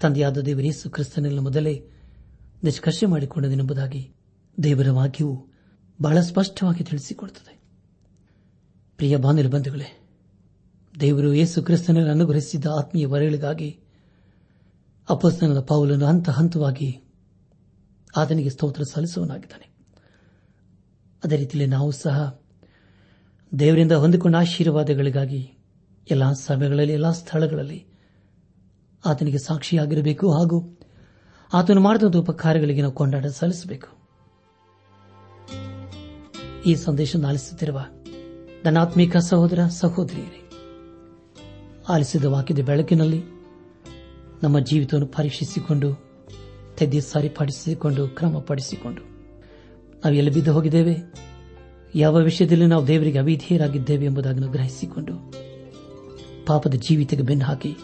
ತಂದೆಯಾದ 0.00 0.38
ದೇವರು 0.38 0.64
ಯೇಸು 0.64 0.90
ಕ್ರಿಸ್ತನೆಲ್ಲ 0.90 1.38
ಮೊದಲೇ 1.38 1.90
ನಿಷ್ಕರ್ಷೆ 2.64 3.06
ಮಾಡಿಕೊಂಡದೆಂಬುದಾಗಿ 3.06 4.12
ದೇವರ 4.62 4.90
ವಾಕ್ಯವು 4.90 5.46
ಬಹಳ 6.02 6.20
ಸ್ಪಷ್ಟವಾಗಿ 6.20 6.84
ತಿಳಿಸಿಕೊಡುತ್ತದೆ. 6.84 7.60
ಪ್ರಿಯ 8.96 9.16
ಬಾನಿಲು 9.16 9.50
ಬಂಧುಗಳೇ 9.50 10.00
ದೇವರು 11.00 11.34
ಯೇಸು 11.34 11.62
ಕ್ರಿಸ್ತನಲ್ಲಿ 11.62 12.10
ಅನುಗ್ರಹಿಸಿದ 12.10 12.66
ಆತ್ಮೀಯ 12.78 13.06
ವರಗಳಿಗಾಗಿ 13.06 13.80
ಅಪಸ್ತನದ 15.08 15.60
ಪಾವಲನ್ನು 15.60 16.06
ಹಂತ 16.06 16.30
ಹಂತವಾಗಿ 16.30 17.00
ಆತನಿಗೆ 18.16 18.50
ಸ್ತೋತ್ರ 18.50 18.82
ಸಲ್ಲಿಸುವನಾಗಿದ್ದಾನೆ 18.82 19.70
ಅದೇ 21.24 21.36
ರೀತಿಯಲ್ಲಿ 21.36 21.70
ನಾವು 21.70 21.90
ಸಹ 21.90 22.40
ದೇವರಿಂದ 23.58 23.92
ಹೊಂದಿಕೊಂಡ 23.92 24.36
ಆಶೀರ್ವಾದಗಳಿಗಾಗಿ 24.36 25.52
ಎಲ್ಲಾ 26.10 26.32
ಸಮಯಗಳಲ್ಲಿ, 26.32 26.92
ಎಲ್ಲಾ 26.92 27.12
ಸ್ಥಳಗಳಲ್ಲಿ 27.12 27.86
ಆತನಿಗೆ 29.06 29.38
ಸಾಕ್ಷಿಯಾಗಿರಬೇಕು 29.38 30.32
ಹಾಗೂ 30.32 30.78
ಆತನು 31.52 31.80
ಮಾಡಿದ 31.80 32.16
ಉಪಕಾರಗಳಿಗೆ 32.16 32.80
ನಾವು 32.80 32.92
ಕೊಂಡಾಟ 32.92 33.26
ಸಲ್ಲಿಸಬೇಕು. 33.26 33.88
ಈ 36.66 36.74
ಸಂದೇಶ 36.74 37.16
ಆಲಿಸುತ್ತಿರುವ 37.28 37.80
ಧನಾತ್ಮಿಕ 38.64 39.16
ಸಹೋದರ 39.16 39.66
ಸಹೋದರಿಯರೇ, 39.66 40.40
ಆಲಿಸಿದ 41.88 42.24
ವಾಕ್ಯದ 42.24 42.58
ಬೆಳಕಿನಲ್ಲಿ 42.58 43.20
ನಮ್ಮ 44.42 44.58
ಜೀವಿತವನ್ನು 44.58 45.06
ಪರೀಕ್ಷಿಸಿಕೊಂಡು 45.06 45.88
ತೆದ್ದಿ 46.76 47.00
ಸರಿಪಡಿಸಿಕೊಂಡು 47.00 48.08
ಕ್ರಮಪಡಿಸಿಕೊಂಡು 48.08 49.02
ನಾವು 50.04 50.14
ಎಲ್ಲಿ 50.14 50.32
ಬಿದ್ದು 50.32 50.52
ಹೋಗಿದ್ದೇವೆ, 50.52 50.96
ಯಾವ 51.94 52.14
ವಿಷಯದಲ್ಲಿ 52.16 52.66
ನಾವು 52.66 52.86
ದೇವರಿಗೆ 52.86 53.18
ಅವಿಧೇಯರಾಗಿದ್ದೇವೆ 53.18 54.04
ಎಂಬುದಾಗಿ 54.04 54.52
ಗ್ರಹಿಸಿಕೊಂಡು 54.52 55.14
ಪಾಪದ 56.46 56.74
ಜೀವಿತಕ್ಕೆ 56.74 57.24
ಬೆನ್ನು 57.24 57.44
ಹಾಕಿ 57.44 57.76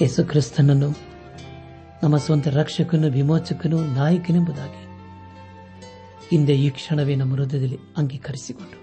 ಯೇಸು 0.00 0.24
ಕ್ರಿಸ್ತನನ್ನು 0.24 0.88
ನಮ್ಮ 2.02 2.16
ಸ್ವಂತ 2.16 2.48
ರಕ್ಷಕನು, 2.48 3.10
ವಿಮೋಚಕನು, 3.10 3.78
ನಾಯಕನೆಂಬುದಾಗಿ 3.94 4.82
ಹಿಂದೆ 6.30 6.54
ಈ 6.54 6.70
ಕ್ಷಣವೇ 6.70 7.14
ನಮ್ಮ 7.14 7.34
ಹೃದಯದಲ್ಲಿ 7.34 7.78
ಅಂಗೀಕರಿಸಿಕೊಂಡು 7.96 8.78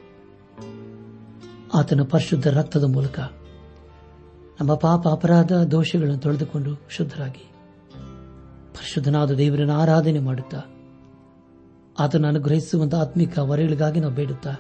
ಆತನ 1.78 2.04
ಪರಿಶುದ್ಧ 2.04 2.48
ರಕ್ತದ 2.48 2.84
ಮೂಲಕ 2.84 3.20
ನಮ್ಮ 4.60 4.74
ಪಾಪ 4.76 5.08
ಅಪರಾಧ 5.08 5.54
ದೋಷಗಳನ್ನು 5.54 6.18
ತೊಳೆದುಕೊಂಡು 6.18 6.88
ಶುದ್ಧರಾಗಿ 6.90 7.46
ಪರಿಶುದ್ಧನಾದ 8.78 9.32
ದೇವರನ್ನು 9.32 9.74
ಆರಾಧನೆ 9.74 10.20
ಮಾಡುತ್ತಾ 10.20 10.62
ಆತನ 12.00 12.28
ಅನುಗ್ರಹಿಸುವಂತಹ 12.28 13.02
ಆತ್ಮಿಕ 13.02 13.38
ವರಗಳಿಗಾಗಿ 13.40 14.00
ನಾವು 14.00 14.14
ಬೇಡುತ್ತಾ 14.14 14.54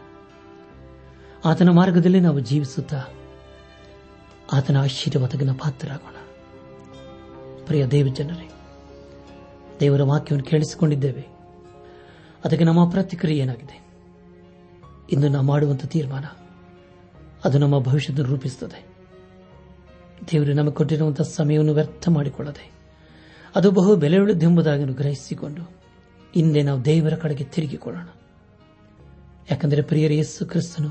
ಆತನ 1.45 1.69
ಮಾರ್ಗದಲ್ಲಿ 1.69 2.19
ನಾವು 2.19 2.39
ಜೀವಿಸುತ್ತಾ 2.39 3.01
ಆತನ 4.53 4.77
ಆಶೀರ್ವಾದಗಿನ 4.81 5.51
ಪಾತ್ರರಾಗೋಣ. 5.51 6.16
ಪ್ರಿಯ 7.67 7.86
ದೇವ 7.86 8.08
ಜನರೇ, 8.08 8.49
ದೇವರ 9.80 10.03
ವಾಕ್ಯವನ್ನು 10.03 10.49
ಕೇಳಿಸಿಕೊಂಡಿದ್ದೇವೆ. 10.49 11.27
ಅದಕ್ಕೆ 12.45 12.65
ನಮ್ಮ 12.65 12.89
ಪ್ರತಿಕ್ರಿಯೆ 12.89 13.41
ಏನಾಗಿದೆ? 13.41 13.88
ಇಂದು 15.12 15.30
ನಾವು 15.30 15.45
ಮಾಡುವಂತಹ 15.45 15.88
ತೀರ್ಮಾನ, 15.88 16.25
ಅದು 17.43 17.58
ನಮ್ಮ 17.58 17.80
ಭವಿಷ್ಯದ 17.80 18.19
ರೂಪಿಸುತ್ತದೆ. 18.19 18.88
ದೇವರು 20.32 20.53
ನಮಗೆ 20.53 20.71
ಕೊಟ್ಟಿರುವಂತಹ 20.71 21.23
ಸಮಯವನ್ನು 21.23 21.73
ವ್ಯರ್ಥ 21.73 22.10
ಮಾಡಿಕೊಳ್ಳದೆ, 22.10 22.71
ಅದು 23.56 23.71
ಬಹು 23.71 23.95
ಬೆಲೆಯುಳ್ಳದ್ದೆಂಬುದಾಗಿ 23.95 24.84
ಗ್ರಹಿಸಿಕೊಂಡು 24.84 25.62
ಹಿಂದೆ 26.36 26.63
ನಾವು 26.63 26.86
ದೇವರ 26.86 27.15
ಕಡೆಗೆ 27.15 27.43
ತಿರುಗಿಕೊಳ್ಳೋಣ. 27.43 28.08
ಯಾಕಂದರೆ 29.51 29.82
ಪ್ರಿಯರ, 29.82 30.12
ಯೇಸು 30.12 30.45
ಕ್ರಿಸ್ತನು 30.45 30.89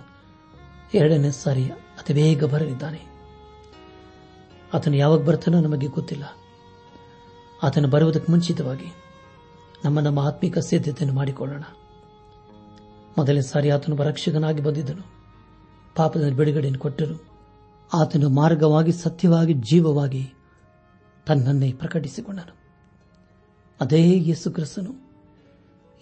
ಎರಡನೇ 0.95 1.31
ಸಾರಿ 1.31 1.65
ಅತಿ 1.69 2.15
ಬೇಗ 2.15 2.45
ಬರಲಿದ್ದಾನೆ. 2.45 3.01
ಆತನು 4.75 4.97
ಯಾವಾಗ 4.97 5.21
ಬರ್ತಾನೋ 5.21 5.61
ನಮಗೆ 5.61 5.87
ಗೊತ್ತಿಲ್ಲ. 5.87 6.36
ಆತನು 7.62 7.88
ಬರುವುದಕ್ಕೆ 7.88 8.33
ಮುಂಚಿತವಾಗಿ 8.33 8.95
ನಮ್ಮ 9.85 10.01
ನಮ್ಮ 10.01 10.19
ಆತ್ಮಿಕ 10.19 10.59
ಸಿದ್ಧತೆಯನ್ನು 10.59 11.16
ಮಾಡಿಕೊಳ್ಳೋಣ. 11.16 11.62
ಮೊದಲನೇ 13.19 13.40
ಸಾರಿ 13.40 13.71
ಆತನು 13.71 13.97
ರಕ್ಷಕನಾಗಿ 13.97 14.62
ಬಂದಿದ್ದನು. 14.62 15.03
ಪಾಪದ 15.97 16.33
ಬಿಡುಗಡೆಯನ್ನು 16.33 16.79
ಕೊಟ್ಟರು. 16.79 17.27
ಆತನು 17.95 18.29
ಮಾರ್ಗವಾಗಿ, 18.29 18.92
ಸತ್ಯವಾಗಿ, 18.92 19.53
ಜೀವವಾಗಿ 19.53 20.33
ತನ್ನನ್ನೇ 21.27 21.73
ಪ್ರಕಟಿಸಿಕೊಂಡನು. 21.73 22.57
ಅದೇ 23.81 24.21
ಯೇಸು 24.21 24.51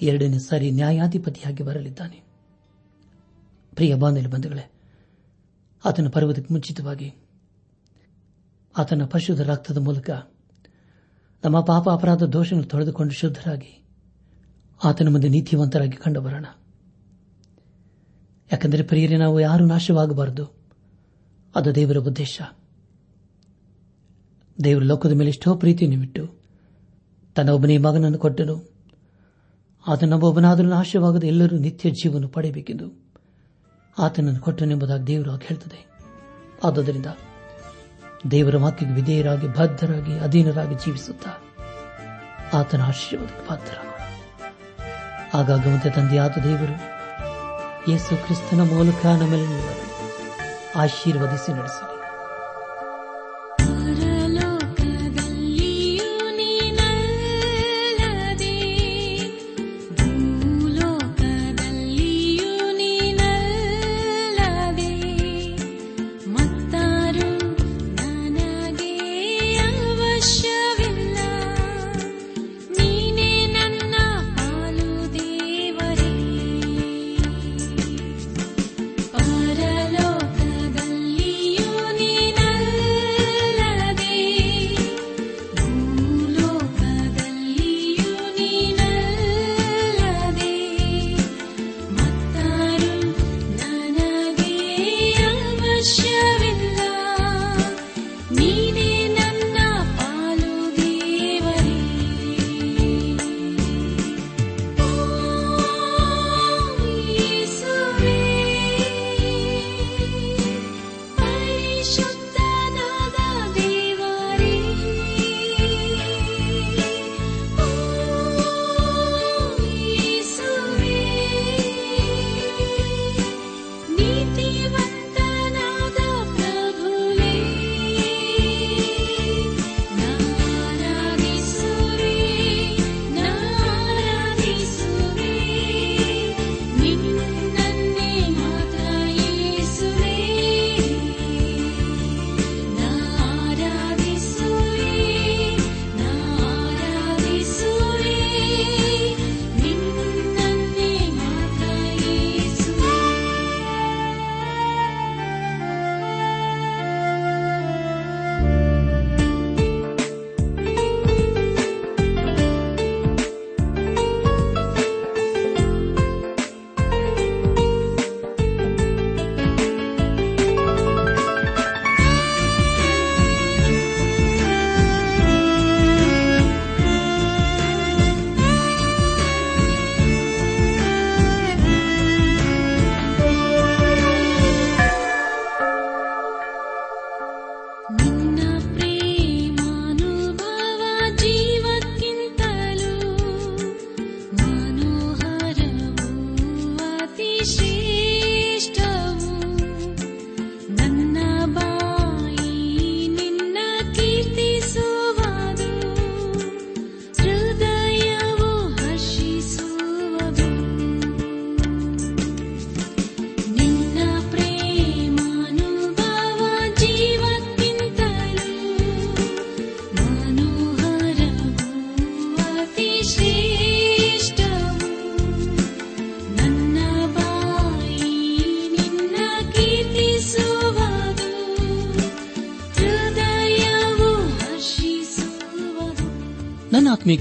ಎರಡನೇ 0.01 0.39
ಸಾರಿ 0.39 0.71
ನ್ಯಾಯಾಧಿಪತಿಯಾಗಿ 0.71 1.63
ಬರಲಿದ್ದಾನೆ. 1.63 2.23
ಪ್ರಿಯ 3.75 3.95
ಬಾಂಧವ್ಯ 3.95 4.27
ಬಂಧುಗಳೇ, 4.27 4.73
ಆತನ 5.85 6.09
ಪರ್ವತಕ್ಕೆ 6.09 6.55
ಮುಂಚಿತವಾಗಿ 6.55 7.15
ಆತನ 8.79 9.05
ಪಶುದ 9.05 9.41
ರಕ್ತದ 9.41 9.79
ಮೂಲಕ 9.79 10.11
ನಮ್ಮ 11.45 11.61
ಪಾಪ 11.61 11.91
ಅಪರಾಧ 11.91 12.23
ದೋಷಗಳನ್ನು 12.23 12.69
ತೊಳೆದುಕೊಂಡು 12.69 13.13
ಶುದ್ಧರಾಗಿ, 13.13 13.85
ಆತನ 14.85 15.09
ಮುಂದೆ 15.09 15.29
ನೀತಿವಂತರಾಗಿ 15.29 15.97
ಕಂಡು 15.97 16.21
ಬರೋಣ 16.21 16.47
ಯಾಕೆಂದರೆ 18.53 18.83
ಪ್ರಿಯರೇ, 18.83 19.17
ನಾವು 19.17 19.41
ಯಾರು 19.41 19.67
ನಾಶವಾಗಬಾರದು. 19.67 20.55
ಅದು 21.57 21.75
ದೇವರ 21.75 21.97
ಉದ್ದೇಶ. 21.97 22.41
ದೇವರ 24.65 24.83
ಲೋಕದ 24.83 25.13
ಮೇಲೆ 25.13 25.31
ಎಷ್ಟೋ 25.31 25.55
ಪ್ರೀತಿಯನ್ನು 25.55 26.01
ಬಿಟ್ಟು 26.01 26.35
ತನ್ನ 27.35 27.49
ಒಬ್ಬನೇ 27.49 27.79
ಮಗನನ್ನು 27.79 28.19
ಕೊಟ್ಟನು. 28.19 28.73
ಆತನೊಬ್ಬೊಬ್ಬನಾದರೂ 29.87 30.69
ನಾಶವಾಗದೆ 30.69 31.27
ಎಲ್ಲರೂ 31.27 31.59
ನಿತ್ಯ 31.59 31.91
ಜೀವನ 31.91 32.25
ಪಡೆಯಬೇಕೆಂದು 32.27 33.05
ಆತನನ್ನು 33.99 34.41
ಕೊಟ್ಟನೆಂಬುದಾಗಿ 34.41 35.07
ದೇವರು 35.07 35.37
ಹೇಳ್ತದೆ. 35.37 35.89
ಆದುದರಿಂದ 36.65 37.07
ದೇವರ 38.31 38.57
ವಾಕ್ಯಕ್ಕೆ 38.57 38.95
ವಿಧೇಯರಾಗಿ, 38.95 39.49
ಬದ್ಧರಾಗಿ, 39.49 40.19
ಅಧೀನರಾಗಿ 40.19 40.75
ಜೀವಿಸುತ್ತಾ 40.75 41.31
ಆತನ 42.59 42.83
ಆಶೀರ್ವಾದಕ್ಕೆ 42.83 43.49
ಪಾತ್ರ. 43.49 43.75
ಆಗಾಗ 45.35 45.67
ತಂದೆಯಾದ 45.95 46.31
ದೇವರು 46.31 46.95
ಯೇಸು 47.91 48.25
ಕ್ರಿಸ್ತನ 48.25 48.61
ಮೂಲಕ 48.61 49.07
ನಮ್ಮಲ್ಲಿ 49.07 49.79
ಆಶೀರ್ವದಿಸಿ 50.77 51.53
ನಡೆಸಲಿ. 51.53 51.94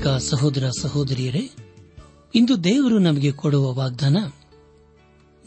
ಸಹೋದರ 0.08 0.70
ಸಹೋದರಿಯರೇ, 0.82 1.52
ಇಂದು 2.36 2.64
ದೇವರು 2.64 3.00
ನಮಗೆ 3.00 3.32
ಕೊಡುವ 3.32 3.74
ವಾಗ್ದಾನ, 3.74 4.18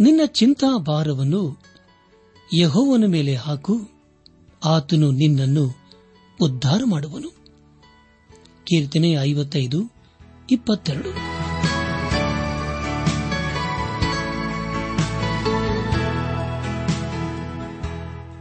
ನಿನ್ನ 0.01 0.21
ಚಿಂತಾ 0.27 0.79
ಭಾರವನ್ನು 0.79 1.63
ಯಹೋವನ 2.59 3.05
ಮೇಲೆ 3.07 3.35
ಹಾಕು, 3.35 3.81
ಆತನು 4.65 5.11
ನಿನ್ನನ್ನು 5.11 5.77
ಉದ್ಧಾರ 6.41 6.81
ಮಾಡುವನು. 6.87 7.29
ಕೀರ್ತನೆ 8.65 9.13
ಐವತ್ತೈದು, 9.13 9.93
ಇಪ್ಪತ್ತೆರಡು. 10.51 11.11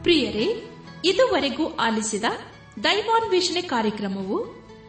ಪ್ರಿಯರೇ, 0.03 0.69
ಇದುವರೆಗೂ 1.05 1.65
ಆಲಿಸಿದ 1.67 2.23
ದೈವಾನ್ವೇಷಣೆ 2.83 3.61
ಕಾರ್ಯಕ್ರಮವು 3.61 4.64